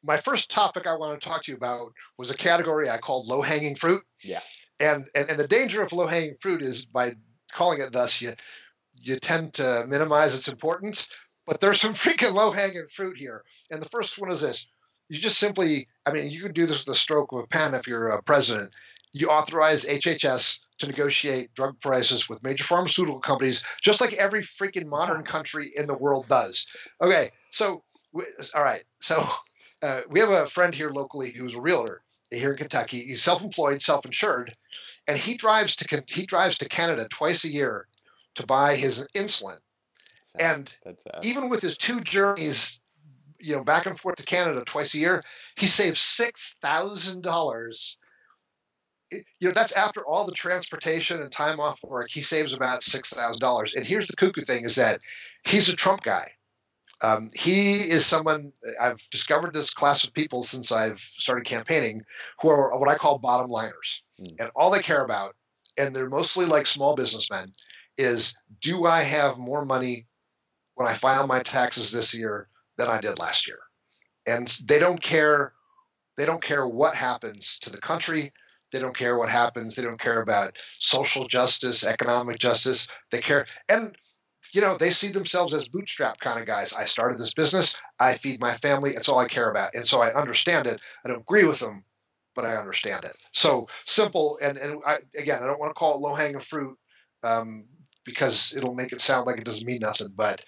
my 0.04 0.18
first 0.18 0.50
topic 0.50 0.88
I 0.88 0.96
want 0.96 1.20
to 1.20 1.28
talk 1.28 1.44
to 1.44 1.52
you 1.52 1.58
about 1.58 1.94
was 2.18 2.30
a 2.30 2.36
category 2.36 2.90
I 2.90 2.98
called 2.98 3.28
low 3.28 3.42
hanging 3.42 3.76
fruit. 3.76 4.04
Yeah. 4.24 4.42
And, 4.80 5.06
and 5.14 5.30
and 5.30 5.40
the 5.40 5.48
danger 5.48 5.82
of 5.82 5.92
low 5.92 6.08
hanging 6.08 6.36
fruit 6.42 6.62
is 6.62 6.86
by 6.86 7.16
calling 7.52 7.82
it 7.82 7.92
thus, 7.92 8.22
you 8.22 8.34
you 9.02 9.18
tend 9.18 9.54
to 9.56 9.86
minimize 9.88 10.36
its 10.36 10.48
importance. 10.48 11.08
But 11.46 11.60
there's 11.60 11.82
some 11.82 11.94
freaking 11.96 12.34
low 12.34 12.52
hanging 12.52 12.88
fruit 12.94 13.18
here. 13.18 13.44
And 13.72 13.82
the 13.82 13.90
first 13.90 14.18
one 14.18 14.32
is 14.32 14.42
this: 14.42 14.68
you 15.10 15.18
just 15.18 15.40
simply, 15.40 15.88
I 16.06 16.12
mean, 16.12 16.30
you 16.30 16.42
can 16.42 16.54
do 16.54 16.66
this 16.66 16.86
with 16.86 16.96
a 16.96 16.98
stroke 16.98 17.32
of 17.32 17.40
a 17.40 17.48
pen 17.48 17.74
if 17.74 17.88
you're 17.88 18.10
a 18.10 18.24
president. 18.24 18.72
You 19.12 19.30
authorize 19.30 19.86
HHS 19.86 20.60
to 20.80 20.88
negotiate 20.88 21.54
drug 21.54 21.80
prices 21.82 22.30
with 22.30 22.44
major 22.44 22.64
pharmaceutical 22.64 23.20
companies, 23.20 23.64
just 23.82 24.02
like 24.02 24.14
every 24.14 24.44
freaking 24.44 24.86
modern 24.86 25.24
country 25.24 25.72
in 25.76 25.88
the 25.88 25.98
world 25.98 26.28
does. 26.28 26.66
Okay, 27.02 27.32
so 27.50 27.84
all 28.56 28.64
right, 28.64 28.84
so 29.00 29.24
uh, 29.82 30.02
we 30.10 30.20
have 30.20 30.30
a 30.30 30.48
friend 30.48 30.74
here 30.74 30.92
locally 30.92 31.32
who's 31.32 31.54
a 31.54 31.62
realtor 31.62 32.02
here 32.30 32.52
in 32.52 32.58
Kentucky. 32.58 33.00
He's 33.00 33.24
self-employed, 33.24 33.82
self-insured, 33.82 34.56
and 35.08 35.18
he 35.18 35.36
drives 35.36 35.76
to 35.78 36.04
he 36.08 36.26
drives 36.26 36.58
to 36.60 36.70
Canada 36.70 37.08
twice 37.10 37.44
a 37.44 37.50
year 37.50 37.88
to 38.36 38.46
buy 38.46 38.76
his 38.76 39.08
insulin. 39.16 39.58
And 40.38 40.72
even 41.24 41.50
with 41.50 41.62
his 41.62 41.78
two 41.78 42.02
journeys, 42.02 42.80
you 43.40 43.56
know, 43.56 43.64
back 43.64 43.86
and 43.86 44.00
forth 44.00 44.18
to 44.18 44.24
Canada 44.24 44.64
twice 44.66 44.94
a 44.94 45.00
year, 45.00 45.24
he 45.56 45.66
saves 45.66 46.00
six 46.00 46.56
thousand 46.62 47.24
dollars 47.24 47.98
you 49.12 49.48
know, 49.48 49.52
that's 49.52 49.72
after 49.72 50.06
all 50.06 50.26
the 50.26 50.32
transportation 50.32 51.22
and 51.22 51.32
time 51.32 51.60
off 51.60 51.80
work. 51.84 52.10
He 52.10 52.22
saves 52.22 52.54
about 52.54 52.84
six 52.84 53.12
thousand 53.12 53.40
dollars. 53.40 53.74
And 53.76 53.86
here's 53.86 54.08
the 54.08 54.16
cuckoo 54.16 54.46
thing: 54.46 54.66
is 54.66 54.76
that 54.76 55.00
he's 55.44 55.70
a 55.70 55.76
Trump 55.76 56.04
guy. 56.04 56.32
Um, 57.02 57.30
he 57.34 57.80
is 57.80 58.06
someone 58.06 58.52
I've 58.80 59.02
discovered 59.10 59.54
this 59.54 59.74
class 59.74 60.04
of 60.04 60.14
people 60.14 60.44
since 60.44 60.72
I've 60.72 61.00
started 61.18 61.46
campaigning, 61.46 62.04
who 62.42 62.50
are 62.50 62.78
what 62.78 62.90
I 62.90 62.96
call 62.96 63.20
bottom 63.20 63.50
liners, 63.50 64.04
mm. 64.20 64.36
and 64.40 64.52
all 64.54 64.70
they 64.70 64.82
care 64.82 65.04
about, 65.04 65.36
and 65.78 65.96
they're 65.96 66.10
mostly 66.10 66.46
like 66.46 66.66
small 66.66 66.96
businessmen, 66.96 67.54
is 67.98 68.34
do 68.62 68.86
I 68.86 69.02
have 69.02 69.38
more 69.38 69.64
money 69.64 70.08
when 70.76 70.88
I 70.88 70.94
file 70.94 71.26
my 71.26 71.42
taxes 71.42 71.92
this 71.92 72.14
year 72.14 72.50
than 72.78 72.90
I 72.90 73.00
did 73.00 73.18
last 73.18 73.48
year? 73.48 73.60
And 74.28 74.48
they 74.66 74.80
don't 74.80 75.02
care. 75.02 75.54
They 76.18 76.26
don't 76.26 76.42
care 76.42 76.68
what 76.68 76.96
happens 76.96 77.60
to 77.60 77.70
the 77.70 77.80
country. 77.80 78.34
They 78.72 78.80
don't 78.80 78.96
care 78.96 79.18
what 79.18 79.30
happens. 79.30 79.76
They 79.76 79.82
don't 79.84 80.00
care 80.00 80.22
about 80.22 80.58
social 80.80 81.28
justice, 81.28 81.84
economic 81.84 82.40
justice. 82.40 82.88
They 83.12 83.20
care. 83.20 83.48
And, 83.68 83.98
you 84.54 84.62
know, 84.62 84.78
they 84.78 84.92
see 84.92 85.10
themselves 85.10 85.54
as 85.54 85.68
bootstrap 85.68 86.20
kind 86.20 86.40
of 86.40 86.46
guys. 86.46 86.74
I 86.74 86.86
started 86.86 87.20
this 87.20 87.34
business. 87.34 87.80
I 88.00 88.16
feed 88.16 88.40
my 88.40 88.54
family. 88.56 88.92
It's 88.92 89.10
all 89.10 89.20
I 89.20 89.28
care 89.28 89.50
about. 89.50 89.74
And 89.74 89.88
so 89.88 90.02
I 90.02 90.14
understand 90.14 90.68
it. 90.68 90.80
I 91.04 91.10
don't 91.10 91.22
agree 91.22 91.46
with 91.46 91.60
them, 91.60 91.84
but 92.36 92.46
I 92.46 92.56
understand 92.56 93.06
it. 93.06 93.16
So 93.32 93.68
simple. 93.86 94.38
And, 94.42 94.58
and 94.58 94.82
I, 94.86 94.98
again, 95.18 95.44
I 95.44 95.48
don't 95.48 95.60
want 95.60 95.72
to 95.72 95.80
call 95.80 95.96
it 95.96 96.02
low 96.02 96.14
hanging 96.14 96.40
fruit 96.40 96.78
um, 97.24 97.66
because 98.06 98.54
it'll 98.56 98.76
make 98.76 98.94
it 98.94 99.02
sound 99.02 99.26
like 99.26 99.40
it 99.40 99.46
doesn't 99.46 99.68
mean 99.68 99.80
nothing. 99.82 100.14
But 100.16 100.44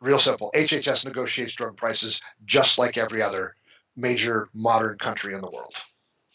real 0.00 0.18
simple 0.18 0.50
HHS 0.54 1.04
negotiates 1.04 1.54
drug 1.54 1.76
prices 1.76 2.20
just 2.44 2.78
like 2.78 2.96
every 2.96 3.22
other 3.22 3.56
major 3.96 4.48
modern 4.54 4.96
country 4.98 5.34
in 5.34 5.40
the 5.40 5.50
world. 5.50 5.74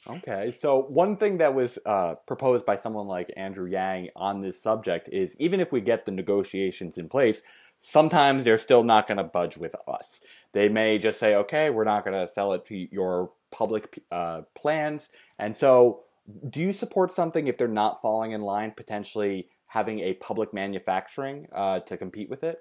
Okay, 0.08 0.52
so 0.52 0.82
one 0.82 1.16
thing 1.16 1.38
that 1.38 1.56
was 1.56 1.80
uh, 1.86 2.16
proposed 2.28 2.66
by 2.66 2.76
someone 2.76 3.08
like 3.08 3.32
Andrew 3.38 3.68
Yang 3.68 4.10
on 4.16 4.42
this 4.42 4.62
subject 4.62 5.08
is 5.10 5.36
even 5.40 5.62
if 5.62 5.72
we 5.72 5.80
get 5.80 6.06
the 6.06 6.12
negotiations 6.12 6.98
in 6.98 7.08
place, 7.08 7.42
sometimes 7.80 8.44
they're 8.44 8.58
still 8.58 8.84
not 8.84 9.08
going 9.08 9.18
to 9.18 9.24
budge 9.24 9.58
with 9.58 9.76
us. 9.88 10.20
They 10.52 10.68
may 10.68 10.98
just 10.98 11.20
say, 11.20 11.36
okay, 11.36 11.70
we're 11.70 11.86
not 11.86 12.04
going 12.04 12.20
to 12.20 12.32
sell 12.32 12.52
it 12.52 12.66
to 12.66 12.76
your 12.76 13.32
public 13.52 14.04
uh, 14.12 14.42
plans. 14.56 15.10
And 15.40 15.56
so, 15.56 16.04
do 16.50 16.60
you 16.60 16.74
support 16.74 17.12
something 17.12 17.48
if 17.48 17.58
they're 17.58 17.68
not 17.68 18.02
falling 18.02 18.32
in 18.32 18.42
line, 18.42 18.72
potentially 18.72 19.48
having 19.68 20.00
a 20.00 20.14
public 20.14 20.54
manufacturing 20.54 21.48
uh, 21.54 21.80
to 21.82 21.98
compete 21.98 22.30
with 22.30 22.44
it? 22.44 22.60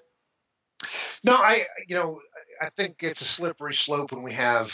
No, 1.24 1.34
I, 1.34 1.62
you 1.86 1.94
know, 1.94 2.20
I 2.60 2.70
think 2.70 2.96
it's 3.00 3.20
a 3.20 3.24
slippery 3.24 3.74
slope 3.74 4.12
when 4.12 4.24
we 4.24 4.32
have 4.32 4.72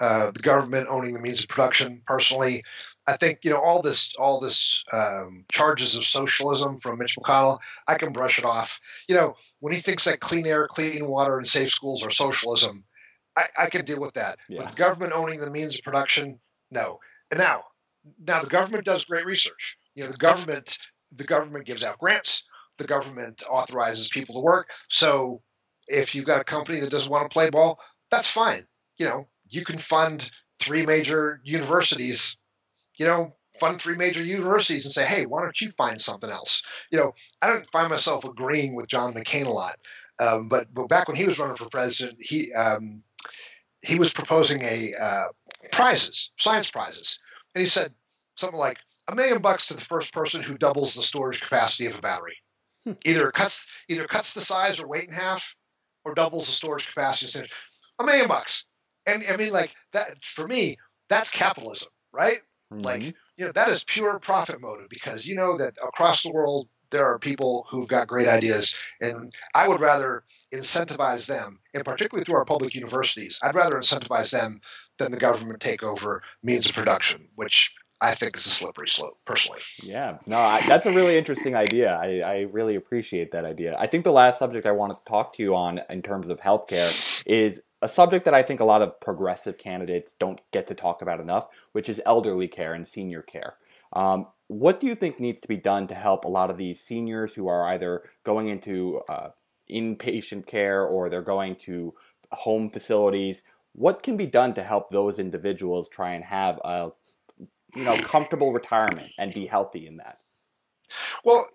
uh, 0.00 0.30
the 0.30 0.40
government 0.40 0.86
owning 0.90 1.14
the 1.14 1.20
means 1.20 1.40
of 1.40 1.48
production. 1.48 2.00
Personally, 2.06 2.62
I 3.06 3.16
think 3.16 3.40
you 3.42 3.50
know 3.50 3.60
all 3.60 3.82
this 3.82 4.14
all 4.18 4.38
this 4.38 4.84
um, 4.92 5.44
charges 5.50 5.94
of 5.96 6.04
socialism 6.04 6.78
from 6.78 6.98
Mitch 6.98 7.16
McConnell. 7.16 7.58
I 7.86 7.96
can 7.96 8.12
brush 8.12 8.38
it 8.38 8.44
off. 8.44 8.80
You 9.08 9.14
know 9.14 9.34
when 9.60 9.72
he 9.72 9.80
thinks 9.80 10.04
that 10.04 10.20
clean 10.20 10.46
air, 10.46 10.68
clean 10.68 11.08
water, 11.08 11.38
and 11.38 11.48
safe 11.48 11.70
schools 11.70 12.02
are 12.02 12.10
socialism, 12.10 12.84
I, 13.36 13.44
I 13.58 13.70
can 13.70 13.84
deal 13.84 14.00
with 14.00 14.14
that. 14.14 14.38
Yeah. 14.48 14.64
But 14.64 14.76
government 14.76 15.12
owning 15.14 15.40
the 15.40 15.50
means 15.50 15.74
of 15.74 15.82
production, 15.82 16.38
no. 16.70 16.98
And 17.30 17.38
now, 17.38 17.64
now 18.20 18.40
the 18.42 18.48
government 18.48 18.84
does 18.84 19.04
great 19.04 19.24
research. 19.24 19.78
You 19.94 20.04
know 20.04 20.10
the 20.10 20.18
government 20.18 20.78
the 21.12 21.24
government 21.24 21.64
gives 21.64 21.82
out 21.82 21.98
grants. 21.98 22.42
The 22.76 22.86
government 22.86 23.42
authorizes 23.48 24.08
people 24.08 24.36
to 24.36 24.40
work. 24.40 24.68
So 24.88 25.42
if 25.88 26.14
you've 26.14 26.26
got 26.26 26.40
a 26.40 26.44
company 26.44 26.80
that 26.80 26.90
doesn't 26.90 27.10
want 27.10 27.28
to 27.28 27.32
play 27.32 27.50
ball, 27.50 27.80
that's 28.10 28.30
fine. 28.30 28.66
You 28.98 29.06
know, 29.06 29.28
you 29.50 29.64
can 29.64 29.78
fund 29.78 30.30
three 30.58 30.84
major 30.84 31.40
universities, 31.44 32.36
you 32.96 33.06
know, 33.06 33.34
fund 33.58 33.80
three 33.80 33.96
major 33.96 34.22
universities 34.22 34.84
and 34.84 34.92
say, 34.92 35.04
hey, 35.04 35.26
why 35.26 35.42
don't 35.42 35.60
you 35.60 35.72
find 35.72 36.00
something 36.00 36.30
else? 36.30 36.62
You 36.90 36.98
know, 36.98 37.14
I 37.42 37.48
don't 37.48 37.70
find 37.70 37.90
myself 37.90 38.24
agreeing 38.24 38.74
with 38.74 38.88
John 38.88 39.12
McCain 39.12 39.46
a 39.46 39.50
lot, 39.50 39.78
um, 40.20 40.48
but 40.48 40.72
but 40.72 40.88
back 40.88 41.08
when 41.08 41.16
he 41.16 41.26
was 41.26 41.38
running 41.38 41.56
for 41.56 41.68
president, 41.68 42.18
he 42.20 42.52
um, 42.54 43.02
he 43.82 43.98
was 43.98 44.12
proposing 44.12 44.62
a 44.62 44.92
uh, 45.00 45.26
prizes, 45.72 46.30
science 46.38 46.70
prizes, 46.70 47.18
and 47.54 47.60
he 47.60 47.66
said 47.66 47.92
something 48.36 48.58
like 48.58 48.78
a 49.08 49.14
million 49.14 49.40
bucks 49.40 49.66
to 49.68 49.74
the 49.74 49.80
first 49.80 50.12
person 50.12 50.42
who 50.42 50.58
doubles 50.58 50.94
the 50.94 51.02
storage 51.02 51.40
capacity 51.40 51.86
of 51.86 51.96
a 51.96 52.02
battery. 52.02 52.36
Hmm. 52.84 52.92
Either 53.04 53.30
cuts 53.30 53.66
either 53.88 54.06
cuts 54.06 54.34
the 54.34 54.40
size 54.40 54.80
or 54.80 54.86
weight 54.86 55.08
in 55.08 55.14
half, 55.14 55.54
or 56.04 56.14
doubles 56.14 56.46
the 56.46 56.52
storage 56.52 56.86
capacity. 56.86 57.48
A 58.00 58.04
million 58.04 58.28
bucks 58.28 58.64
and 59.08 59.24
I 59.30 59.36
mean, 59.36 59.52
like 59.52 59.74
that 59.92 60.24
for 60.24 60.46
me, 60.46 60.76
that's 61.08 61.30
capitalism, 61.30 61.88
right? 62.12 62.38
Mm-hmm. 62.72 62.82
Like, 62.82 63.02
you 63.02 63.44
know, 63.44 63.52
that 63.52 63.68
is 63.68 63.84
pure 63.84 64.18
profit 64.18 64.60
motive 64.60 64.88
because 64.88 65.26
you 65.26 65.36
know 65.36 65.58
that 65.58 65.76
across 65.82 66.22
the 66.22 66.30
world 66.30 66.68
there 66.90 67.06
are 67.06 67.18
people 67.18 67.66
who've 67.70 67.88
got 67.88 68.08
great 68.08 68.28
ideas, 68.28 68.78
and 69.00 69.32
I 69.54 69.68
would 69.68 69.80
rather 69.80 70.24
incentivize 70.54 71.26
them, 71.26 71.60
and 71.74 71.84
particularly 71.84 72.24
through 72.24 72.36
our 72.36 72.44
public 72.44 72.74
universities, 72.74 73.38
I'd 73.42 73.54
rather 73.54 73.76
incentivize 73.76 74.30
them 74.30 74.60
than 74.98 75.12
the 75.12 75.18
government 75.18 75.60
take 75.60 75.82
over 75.82 76.22
means 76.42 76.66
of 76.66 76.74
production, 76.74 77.28
which 77.34 77.74
I 78.00 78.14
think 78.14 78.36
is 78.36 78.46
a 78.46 78.50
slippery 78.50 78.88
slope, 78.88 79.18
personally. 79.24 79.60
Yeah, 79.82 80.18
no, 80.26 80.38
I, 80.38 80.66
that's 80.66 80.86
a 80.86 80.92
really 80.92 81.18
interesting 81.18 81.54
idea. 81.54 81.92
I, 81.92 82.22
I 82.24 82.40
really 82.52 82.76
appreciate 82.76 83.32
that 83.32 83.44
idea. 83.44 83.74
I 83.78 83.86
think 83.86 84.04
the 84.04 84.12
last 84.12 84.38
subject 84.38 84.66
I 84.66 84.72
wanted 84.72 84.98
to 84.98 85.04
talk 85.04 85.34
to 85.34 85.42
you 85.42 85.54
on 85.56 85.80
in 85.90 86.02
terms 86.02 86.28
of 86.28 86.40
healthcare 86.40 87.22
is 87.26 87.60
a 87.80 87.88
subject 87.88 88.24
that 88.24 88.34
I 88.34 88.42
think 88.42 88.60
a 88.60 88.64
lot 88.64 88.82
of 88.82 89.00
progressive 89.00 89.58
candidates 89.58 90.12
don't 90.12 90.40
get 90.52 90.66
to 90.66 90.74
talk 90.74 91.02
about 91.02 91.20
enough, 91.20 91.46
which 91.72 91.88
is 91.88 92.00
elderly 92.04 92.48
care 92.48 92.74
and 92.74 92.86
senior 92.86 93.22
care. 93.22 93.56
Um, 93.92 94.26
what 94.48 94.80
do 94.80 94.86
you 94.86 94.94
think 94.94 95.20
needs 95.20 95.40
to 95.42 95.48
be 95.48 95.56
done 95.56 95.86
to 95.88 95.94
help 95.94 96.24
a 96.24 96.28
lot 96.28 96.50
of 96.50 96.56
these 96.56 96.80
seniors 96.80 97.34
who 97.34 97.48
are 97.48 97.66
either 97.68 98.02
going 98.24 98.48
into 98.48 99.00
uh, 99.08 99.30
inpatient 99.70 100.46
care 100.46 100.82
or 100.84 101.08
they're 101.08 101.22
going 101.22 101.56
to 101.56 101.94
home 102.32 102.70
facilities? 102.70 103.44
What 103.72 104.02
can 104.02 104.16
be 104.16 104.26
done 104.26 104.54
to 104.54 104.62
help 104.62 104.90
those 104.90 105.18
individuals 105.18 105.88
try 105.88 106.14
and 106.14 106.24
have 106.24 106.58
a 106.64 106.90
you 107.74 107.84
know 107.84 108.00
comfortable 108.02 108.52
retirement 108.52 109.12
and 109.18 109.32
be 109.32 109.46
healthy 109.46 109.86
in 109.86 109.98
that? 109.98 110.18
Well, 111.24 111.46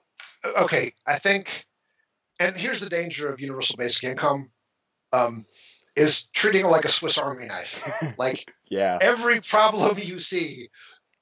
okay, 0.46 0.94
I 1.06 1.18
think, 1.18 1.64
and 2.40 2.56
here's 2.56 2.80
the 2.80 2.90
danger 2.90 3.32
of 3.32 3.40
universal 3.40 3.76
basic 3.78 4.04
income. 4.04 4.52
Um, 5.12 5.46
is 5.96 6.24
treating 6.34 6.66
it 6.66 6.70
like 6.70 6.86
a 6.86 6.90
Swiss 6.90 7.18
Army 7.18 7.46
knife. 7.46 7.88
like 8.18 8.52
yeah. 8.70 8.98
every 9.02 9.42
problem 9.42 9.98
you 10.00 10.20
see, 10.20 10.70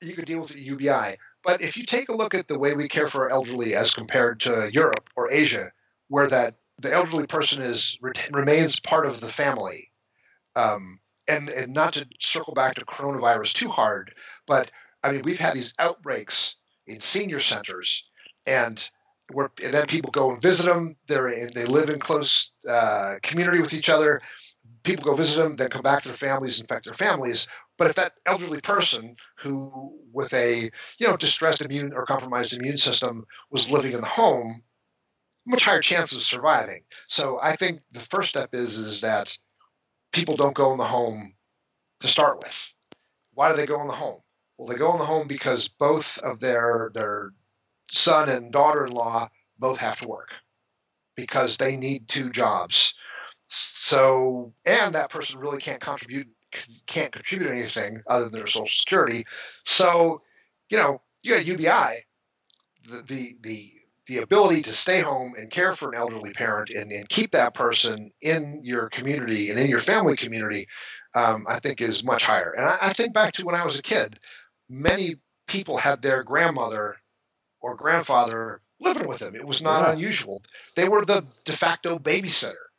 you 0.02 0.16
could 0.16 0.26
deal 0.26 0.40
with 0.40 0.50
the 0.50 0.62
UBI. 0.62 1.18
But 1.44 1.62
if 1.62 1.78
you 1.78 1.86
take 1.86 2.10
a 2.10 2.16
look 2.16 2.34
at 2.34 2.48
the 2.48 2.60
way 2.60 2.76
we 2.76 2.88
care 2.88 3.08
for 3.08 3.24
our 3.24 3.32
elderly 3.32 3.76
as 3.76 3.94
compared 3.94 4.42
to 4.42 4.70
Europe 4.72 5.10
or 5.16 5.32
Asia, 5.32 5.72
where 6.08 6.28
that 6.28 6.56
the 6.78 6.94
elderly 6.94 7.28
person 7.28 7.62
is 7.62 7.98
remains 8.32 8.80
part 8.80 9.06
of 9.06 9.22
the 9.22 9.30
family, 9.30 9.92
um, 10.56 11.00
and 11.28 11.50
and 11.50 11.74
not 11.74 11.94
to 11.94 12.08
circle 12.20 12.54
back 12.54 12.76
to 12.76 12.86
coronavirus 12.86 13.54
too 13.54 13.70
hard, 13.70 14.14
but 14.48 14.72
I 15.04 15.12
mean 15.12 15.22
we've 15.24 15.40
had 15.40 15.56
these 15.56 15.74
outbreaks 15.80 16.56
in 16.86 17.02
senior 17.02 17.40
centers, 17.40 18.04
and 18.46 18.88
where 19.34 19.52
and 19.64 19.74
then 19.74 19.88
people 19.88 20.12
go 20.12 20.32
and 20.32 20.42
visit 20.42 20.68
them. 20.68 20.96
They're 21.08 21.30
in, 21.30 21.52
they 21.56 21.66
live 21.66 21.90
in 21.90 22.00
close 22.00 22.52
uh, 22.70 23.16
community 23.24 23.62
with 23.62 23.74
each 23.74 23.90
other 23.90 24.22
people 24.84 25.06
go 25.06 25.16
visit 25.16 25.42
them, 25.42 25.56
then 25.56 25.70
come 25.70 25.82
back 25.82 26.04
to 26.04 26.10
their 26.10 26.18
families, 26.18 26.60
infect 26.60 26.86
their 26.86 26.94
families. 26.94 27.48
But 27.78 27.90
if 27.90 27.96
that 27.96 28.20
elderly 28.26 28.62
person 28.62 29.16
who, 29.38 29.98
with 30.12 30.34
a 30.34 30.72
you 30.98 31.08
know 31.08 31.18
distressed 31.18 31.62
immune 31.62 31.94
or 31.94 32.06
compromised 32.06 32.54
immune 32.54 32.78
system, 32.78 33.26
was 33.50 33.72
living 33.72 33.94
in 33.94 34.02
the 34.02 34.08
home, 34.08 34.64
much 35.46 35.64
higher 35.64 35.82
chance 35.82 36.14
of 36.14 36.22
surviving. 36.22 36.84
So 37.08 37.40
I 37.42 37.56
think 37.56 37.82
the 37.92 38.00
first 38.00 38.30
step 38.30 38.54
is 38.54 38.78
is 38.78 39.02
that 39.02 39.38
people 40.12 40.36
don't 40.36 40.56
go 40.56 40.72
in 40.72 40.78
the 40.78 40.84
home 40.84 41.34
to 42.02 42.08
start 42.08 42.38
with. 42.44 42.74
Why 43.34 43.50
do 43.50 43.58
they 43.58 43.66
go 43.66 43.82
in 43.82 43.88
the 43.88 43.94
home? 43.94 44.22
Well, 44.58 44.68
they 44.68 44.78
go 44.78 44.92
in 44.92 45.00
the 45.00 45.06
home 45.06 45.28
because 45.28 45.68
both 45.68 46.18
of 46.20 46.40
their 46.40 46.92
their 46.94 47.32
son 47.92 48.30
and 48.30 48.52
daughter-in-law 48.52 49.30
both 49.58 49.80
have 49.80 50.00
to 50.00 50.08
work 50.08 50.34
because 51.16 51.58
they 51.58 51.78
need 51.78 52.08
two 52.08 52.30
jobs 52.30 52.94
so, 53.54 54.54
and 54.66 54.96
that 54.96 55.10
person 55.10 55.38
really 55.38 55.58
can't 55.58 55.82
contribute 55.82 56.28
can't 56.86 57.12
contribute 57.12 57.50
anything 57.50 58.02
other 58.08 58.26
than 58.26 58.34
their 58.34 58.48
social 58.48 58.68
security. 58.68 59.26
So, 59.66 60.22
you 60.70 60.78
know, 60.78 61.02
you 61.22 61.36
got 61.36 61.46
UBI, 61.46 61.98
the 62.88 63.02
the 63.06 63.30
the, 63.42 63.70
the 64.08 64.18
ability 64.20 64.62
to 64.64 64.74
stay 64.74 65.02
home 65.02 65.34
and 65.38 65.52
care 65.52 65.74
for 65.74 65.90
an 65.90 65.98
elderly 65.98 66.32
parent 66.32 66.70
and, 66.70 66.94
and 66.94 67.10
keep 67.10 67.32
that 67.32 67.54
person 67.54 68.12
in 68.22 68.62
your 68.64 68.88
community 68.88 69.50
and 69.50 69.60
in 69.60 69.70
your 69.70 69.80
family 69.82 70.16
community, 70.16 70.68
um, 71.14 71.46
I 71.48 71.60
think 71.60 71.82
is 71.82 72.06
much 72.06 72.24
higher. 72.24 72.54
And 72.56 72.66
I, 72.66 72.78
I 72.82 72.94
think 72.94 73.14
back 73.14 73.34
to 73.34 73.46
when 73.46 73.56
I 73.56 73.66
was 73.66 73.78
a 73.78 73.84
kid, 73.84 74.18
many 74.70 75.18
people 75.48 75.76
had 75.76 76.02
their 76.02 76.24
grandmother 76.24 76.96
or 77.60 77.76
grandfather 77.76 78.62
living 78.80 79.10
with 79.10 79.20
them. 79.20 79.36
It 79.36 79.46
was 79.46 79.62
not 79.62 79.82
yeah. 79.82 79.92
unusual. 79.92 80.42
They 80.78 80.88
were 80.88 81.04
the 81.04 81.26
de 81.44 81.52
facto 81.52 82.00
babysitter 82.00 82.71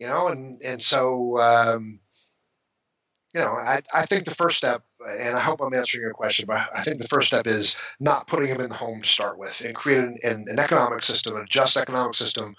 you 0.00 0.06
know, 0.06 0.28
and 0.28 0.60
and 0.62 0.82
so 0.82 1.38
um, 1.38 2.00
you 3.34 3.40
know, 3.40 3.52
I, 3.52 3.80
I 3.94 4.06
think 4.06 4.24
the 4.24 4.34
first 4.34 4.56
step, 4.56 4.82
and 5.06 5.36
I 5.36 5.40
hope 5.40 5.60
I'm 5.60 5.72
answering 5.72 6.02
your 6.02 6.12
question, 6.12 6.46
but 6.46 6.68
I 6.74 6.82
think 6.82 7.00
the 7.00 7.06
first 7.06 7.28
step 7.28 7.46
is 7.46 7.76
not 8.00 8.26
putting 8.26 8.48
them 8.48 8.60
in 8.60 8.68
the 8.68 8.74
home 8.74 9.02
to 9.02 9.08
start 9.08 9.38
with 9.38 9.60
and 9.60 9.74
creating 9.74 10.18
an, 10.24 10.46
an 10.48 10.58
economic 10.58 11.02
system, 11.02 11.36
a 11.36 11.44
just 11.44 11.76
economic 11.76 12.16
system 12.16 12.56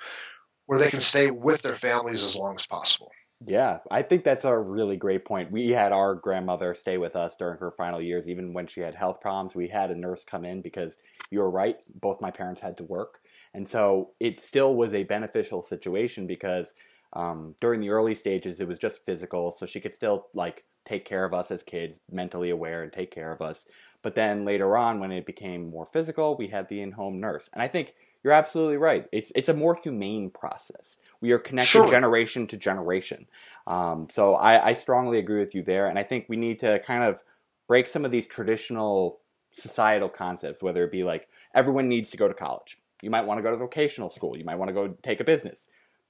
where 0.67 0.79
they 0.79 0.89
can 0.89 1.01
stay 1.01 1.29
with 1.29 1.61
their 1.61 1.75
families 1.75 2.23
as 2.23 2.37
long 2.37 2.55
as 2.55 2.65
possible. 2.65 3.11
Yeah, 3.45 3.79
I 3.89 4.03
think 4.03 4.23
that's 4.23 4.45
a 4.45 4.55
really 4.55 4.97
great 4.97 5.25
point. 5.25 5.51
We 5.51 5.71
had 5.71 5.91
our 5.91 6.13
grandmother 6.13 6.73
stay 6.75 6.99
with 6.99 7.15
us 7.15 7.35
during 7.35 7.57
her 7.57 7.71
final 7.71 7.99
years, 7.99 8.29
even 8.29 8.53
when 8.53 8.67
she 8.67 8.81
had 8.81 8.93
health 8.93 9.19
problems. 9.19 9.55
We 9.55 9.67
had 9.67 9.89
a 9.89 9.95
nurse 9.95 10.23
come 10.23 10.45
in 10.45 10.61
because 10.61 10.95
you 11.31 11.39
were 11.39 11.49
right, 11.49 11.75
both 11.95 12.21
my 12.21 12.29
parents 12.29 12.61
had 12.61 12.77
to 12.77 12.83
work. 12.83 13.19
And 13.55 13.67
so 13.67 14.11
it 14.19 14.39
still 14.39 14.75
was 14.75 14.93
a 14.93 15.03
beneficial 15.03 15.63
situation 15.63 16.27
because 16.27 16.75
um, 17.13 17.55
during 17.61 17.81
the 17.81 17.89
early 17.89 18.15
stages, 18.15 18.59
it 18.59 18.67
was 18.67 18.79
just 18.79 19.05
physical, 19.05 19.51
so 19.51 19.65
she 19.65 19.79
could 19.79 19.95
still 19.95 20.27
like 20.33 20.63
take 20.85 21.05
care 21.05 21.25
of 21.25 21.33
us 21.33 21.51
as 21.51 21.63
kids, 21.63 21.99
mentally 22.11 22.49
aware, 22.49 22.83
and 22.83 22.91
take 22.91 23.11
care 23.11 23.31
of 23.31 23.41
us. 23.41 23.65
But 24.01 24.15
then 24.15 24.45
later 24.45 24.75
on, 24.77 24.99
when 24.99 25.11
it 25.11 25.25
became 25.25 25.69
more 25.69 25.85
physical, 25.85 26.35
we 26.35 26.47
had 26.47 26.67
the 26.67 26.81
in-home 26.81 27.19
nurse, 27.19 27.49
and 27.53 27.61
I 27.61 27.67
think 27.67 27.93
you're 28.23 28.33
absolutely 28.33 28.77
right. 28.77 29.07
It's 29.11 29.31
it's 29.35 29.49
a 29.49 29.53
more 29.53 29.75
humane 29.75 30.29
process. 30.29 30.97
We 31.21 31.31
are 31.31 31.39
connected 31.39 31.69
sure. 31.69 31.89
generation 31.89 32.47
to 32.47 32.57
generation. 32.57 33.27
Um, 33.67 34.07
so 34.11 34.35
I, 34.35 34.69
I 34.69 34.73
strongly 34.73 35.19
agree 35.19 35.39
with 35.39 35.55
you 35.55 35.63
there, 35.63 35.87
and 35.87 35.97
I 35.97 36.03
think 36.03 36.25
we 36.27 36.37
need 36.37 36.59
to 36.59 36.79
kind 36.79 37.03
of 37.03 37.23
break 37.67 37.87
some 37.87 38.05
of 38.05 38.11
these 38.11 38.27
traditional 38.27 39.19
societal 39.53 40.09
concepts, 40.09 40.61
whether 40.61 40.83
it 40.83 40.91
be 40.91 41.03
like 41.03 41.27
everyone 41.53 41.87
needs 41.87 42.09
to 42.11 42.17
go 42.17 42.27
to 42.27 42.33
college. 42.33 42.77
You 43.01 43.09
might 43.09 43.25
want 43.25 43.39
to 43.39 43.41
go 43.41 43.51
to 43.51 43.57
vocational 43.57 44.09
school. 44.09 44.37
You 44.37 44.45
might 44.45 44.55
want 44.55 44.69
to 44.69 44.73
go 44.73 44.89
take 45.01 45.19
a 45.19 45.23
business. 45.23 45.67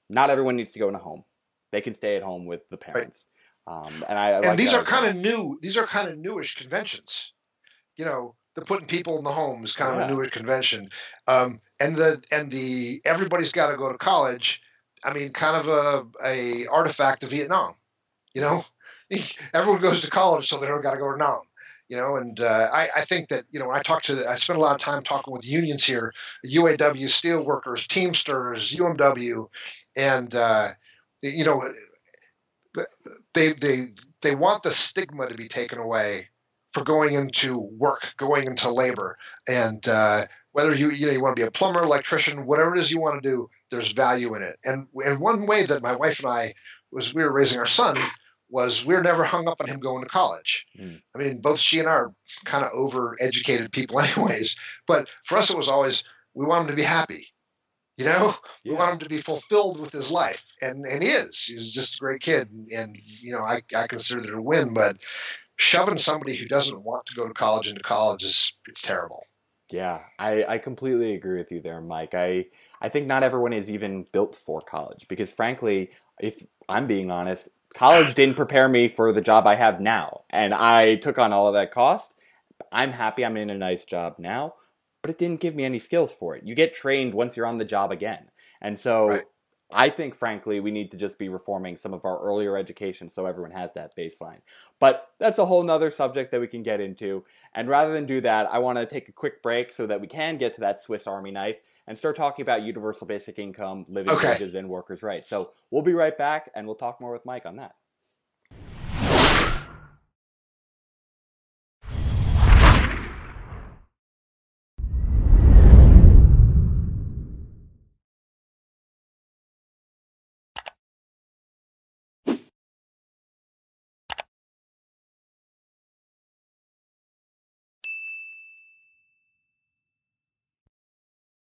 Not 0.08 0.30
everyone 0.30 0.56
needs 0.56 0.72
to 0.72 0.78
go 0.78 0.88
in 0.88 0.94
a 0.94 0.98
home. 0.98 1.24
They 1.70 1.80
can 1.80 1.94
stay 1.94 2.16
at 2.16 2.22
home 2.22 2.46
with 2.46 2.68
the 2.68 2.76
parents. 2.76 3.26
Right. 3.66 3.74
Um, 3.74 4.04
and 4.08 4.18
I, 4.18 4.30
I 4.30 4.36
and 4.36 4.44
like 4.46 4.56
these 4.56 4.74
are 4.74 4.82
kind 4.82 5.06
of 5.06 5.16
new. 5.16 5.58
These 5.62 5.76
are 5.76 5.86
kind 5.86 6.08
of 6.08 6.18
newish 6.18 6.56
conventions. 6.56 7.32
You 7.96 8.04
know, 8.04 8.34
the 8.54 8.62
putting 8.62 8.86
people 8.86 9.18
in 9.18 9.24
the 9.24 9.32
home 9.32 9.64
is 9.64 9.72
kind 9.72 9.92
of 9.92 10.00
yeah. 10.00 10.06
a 10.06 10.10
newish 10.10 10.30
convention. 10.30 10.90
Um, 11.26 11.60
and 11.80 11.96
the 11.96 12.22
and 12.32 12.50
the 12.50 13.00
everybody's 13.04 13.52
got 13.52 13.70
to 13.70 13.76
go 13.76 13.90
to 13.90 13.98
college. 13.98 14.60
I 15.04 15.12
mean, 15.12 15.30
kind 15.32 15.56
of 15.56 15.68
a 15.68 16.06
a 16.24 16.66
artifact 16.66 17.22
of 17.22 17.30
Vietnam. 17.30 17.74
You 18.34 18.42
know, 18.42 18.64
everyone 19.54 19.80
goes 19.80 20.00
to 20.00 20.10
college 20.10 20.48
so 20.48 20.58
they 20.58 20.66
don't 20.66 20.82
got 20.82 20.94
to 20.94 20.98
go 20.98 21.12
to 21.12 21.18
Nam 21.18 21.42
you 21.92 21.98
know, 21.98 22.16
and 22.16 22.40
uh, 22.40 22.70
I, 22.72 22.88
I, 22.96 23.04
think 23.04 23.28
that 23.28 23.44
you 23.50 23.60
know 23.60 23.66
when 23.66 23.76
I 23.76 23.82
talk 23.82 24.02
to, 24.04 24.26
I 24.26 24.36
spend 24.36 24.58
a 24.58 24.62
lot 24.62 24.74
of 24.74 24.80
time 24.80 25.02
talking 25.02 25.30
with 25.30 25.44
unions 25.44 25.84
here, 25.84 26.14
UAW 26.46 27.04
steelworkers, 27.04 27.86
Teamsters, 27.86 28.72
UMW, 28.72 29.46
and 29.96 30.34
uh, 30.34 30.68
you 31.22 31.44
know, 31.44 31.62
they 33.34 33.52
they 33.52 33.86
they 34.22 34.34
want 34.34 34.62
the 34.62 34.70
stigma 34.70 35.26
to 35.26 35.34
be 35.34 35.48
taken 35.48 35.78
away 35.78 36.28
for 36.72 36.82
going 36.82 37.14
into 37.14 37.58
work, 37.58 38.14
going 38.16 38.46
into 38.46 38.70
labor, 38.70 39.18
and 39.48 39.86
uh, 39.88 40.24
whether 40.52 40.74
you 40.74 40.90
you 40.90 41.06
know 41.06 41.12
you 41.12 41.20
want 41.20 41.36
to 41.36 41.40
be 41.40 41.46
a 41.46 41.50
plumber, 41.50 41.82
electrician, 41.82 42.46
whatever 42.46 42.74
it 42.74 42.80
is 42.80 42.90
you 42.90 43.00
want 43.00 43.22
to 43.22 43.28
do, 43.28 43.48
there's 43.70 43.92
value 43.92 44.34
in 44.34 44.42
it. 44.42 44.58
And 44.64 44.86
and 45.04 45.20
one 45.20 45.46
way 45.46 45.66
that 45.66 45.82
my 45.82 45.94
wife 45.94 46.18
and 46.20 46.28
I 46.28 46.54
was 46.90 47.14
we 47.14 47.22
were 47.22 47.32
raising 47.32 47.58
our 47.58 47.66
son 47.66 47.98
was 48.48 48.84
we 48.84 48.94
are 48.94 49.02
never 49.02 49.24
hung 49.24 49.48
up 49.48 49.62
on 49.62 49.66
him 49.66 49.80
going 49.80 50.02
to 50.02 50.08
college. 50.08 50.66
Mm. 50.78 51.00
I 51.14 51.18
mean, 51.18 51.40
both 51.40 51.58
she 51.58 51.78
and 51.78 51.88
I 51.88 51.92
are 51.92 52.14
kind 52.44 52.62
of 52.62 52.70
over-educated 52.74 53.72
people, 53.72 53.98
anyways. 54.00 54.54
But 54.86 55.08
for 55.24 55.38
us, 55.38 55.50
it 55.50 55.56
was 55.56 55.68
always 55.68 56.04
we 56.34 56.44
want 56.46 56.62
him 56.64 56.68
to 56.68 56.76
be 56.76 56.82
happy. 56.82 57.28
You 57.96 58.06
know, 58.06 58.34
yeah. 58.64 58.72
we 58.72 58.78
want 58.78 58.94
him 58.94 58.98
to 59.00 59.08
be 59.08 59.18
fulfilled 59.18 59.80
with 59.80 59.92
his 59.92 60.10
life, 60.10 60.44
and 60.60 60.84
and 60.84 61.02
he 61.02 61.10
is. 61.10 61.44
He's 61.44 61.70
just 61.70 61.96
a 61.96 61.98
great 61.98 62.20
kid, 62.20 62.50
and, 62.50 62.68
and 62.68 62.96
you 63.02 63.32
know, 63.32 63.42
I 63.42 63.62
I 63.74 63.86
consider 63.86 64.24
it 64.24 64.34
a 64.34 64.40
win. 64.42 64.74
But 64.74 64.96
shoving 65.56 65.98
somebody 65.98 66.36
who 66.36 66.46
doesn't 66.46 66.82
want 66.82 67.06
to 67.06 67.14
go 67.14 67.28
to 67.28 67.34
college 67.34 67.68
into 67.68 67.82
college 67.82 68.24
is 68.24 68.52
it's 68.66 68.82
terrible. 68.82 69.24
Yeah, 69.70 70.00
I, 70.18 70.44
I 70.44 70.58
completely 70.58 71.14
agree 71.14 71.38
with 71.38 71.50
you 71.50 71.60
there, 71.60 71.80
Mike. 71.80 72.14
I 72.14 72.46
I 72.80 72.88
think 72.88 73.06
not 73.06 73.22
everyone 73.22 73.52
is 73.52 73.70
even 73.70 74.04
built 74.12 74.34
for 74.34 74.60
college 74.60 75.06
because 75.08 75.32
frankly, 75.32 75.90
if 76.20 76.44
I'm 76.68 76.86
being 76.86 77.10
honest, 77.10 77.48
college 77.74 78.14
didn't 78.14 78.36
prepare 78.36 78.68
me 78.68 78.88
for 78.88 79.12
the 79.12 79.20
job 79.20 79.46
I 79.46 79.54
have 79.54 79.80
now. 79.80 80.22
And 80.30 80.52
I 80.52 80.96
took 80.96 81.18
on 81.18 81.32
all 81.32 81.48
of 81.48 81.54
that 81.54 81.72
cost. 81.72 82.14
I'm 82.70 82.92
happy 82.92 83.24
I'm 83.24 83.36
in 83.36 83.50
a 83.50 83.58
nice 83.58 83.84
job 83.84 84.16
now, 84.18 84.54
but 85.02 85.10
it 85.10 85.18
didn't 85.18 85.40
give 85.40 85.54
me 85.54 85.64
any 85.64 85.78
skills 85.78 86.14
for 86.14 86.36
it. 86.36 86.46
You 86.46 86.54
get 86.54 86.74
trained 86.74 87.12
once 87.12 87.36
you're 87.36 87.46
on 87.46 87.58
the 87.58 87.64
job 87.64 87.90
again. 87.90 88.30
And 88.60 88.78
so 88.78 89.08
right. 89.08 89.24
I 89.72 89.90
think, 89.90 90.14
frankly, 90.14 90.60
we 90.60 90.70
need 90.70 90.90
to 90.92 90.96
just 90.96 91.18
be 91.18 91.28
reforming 91.28 91.76
some 91.76 91.92
of 91.92 92.04
our 92.04 92.20
earlier 92.20 92.56
education 92.56 93.10
so 93.10 93.26
everyone 93.26 93.50
has 93.50 93.72
that 93.74 93.96
baseline. 93.96 94.40
But 94.78 95.08
that's 95.18 95.38
a 95.38 95.46
whole 95.46 95.62
nother 95.62 95.90
subject 95.90 96.30
that 96.30 96.40
we 96.40 96.46
can 96.46 96.62
get 96.62 96.80
into. 96.80 97.24
And 97.54 97.68
rather 97.68 97.92
than 97.92 98.06
do 98.06 98.20
that, 98.20 98.52
I 98.52 98.58
want 98.58 98.78
to 98.78 98.86
take 98.86 99.08
a 99.08 99.12
quick 99.12 99.42
break 99.42 99.72
so 99.72 99.86
that 99.86 100.00
we 100.00 100.06
can 100.06 100.38
get 100.38 100.54
to 100.54 100.60
that 100.60 100.80
Swiss 100.80 101.06
Army 101.06 101.30
knife 101.30 101.58
and 101.86 101.98
start 101.98 102.16
talking 102.16 102.42
about 102.42 102.62
universal 102.62 103.06
basic 103.06 103.38
income, 103.38 103.86
living 103.88 104.14
okay. 104.14 104.32
wages, 104.32 104.54
and 104.54 104.68
workers' 104.68 105.02
rights. 105.02 105.28
So 105.28 105.50
we'll 105.70 105.82
be 105.82 105.94
right 105.94 106.16
back 106.16 106.50
and 106.54 106.66
we'll 106.66 106.76
talk 106.76 107.00
more 107.00 107.12
with 107.12 107.26
Mike 107.26 107.46
on 107.46 107.56
that. 107.56 107.74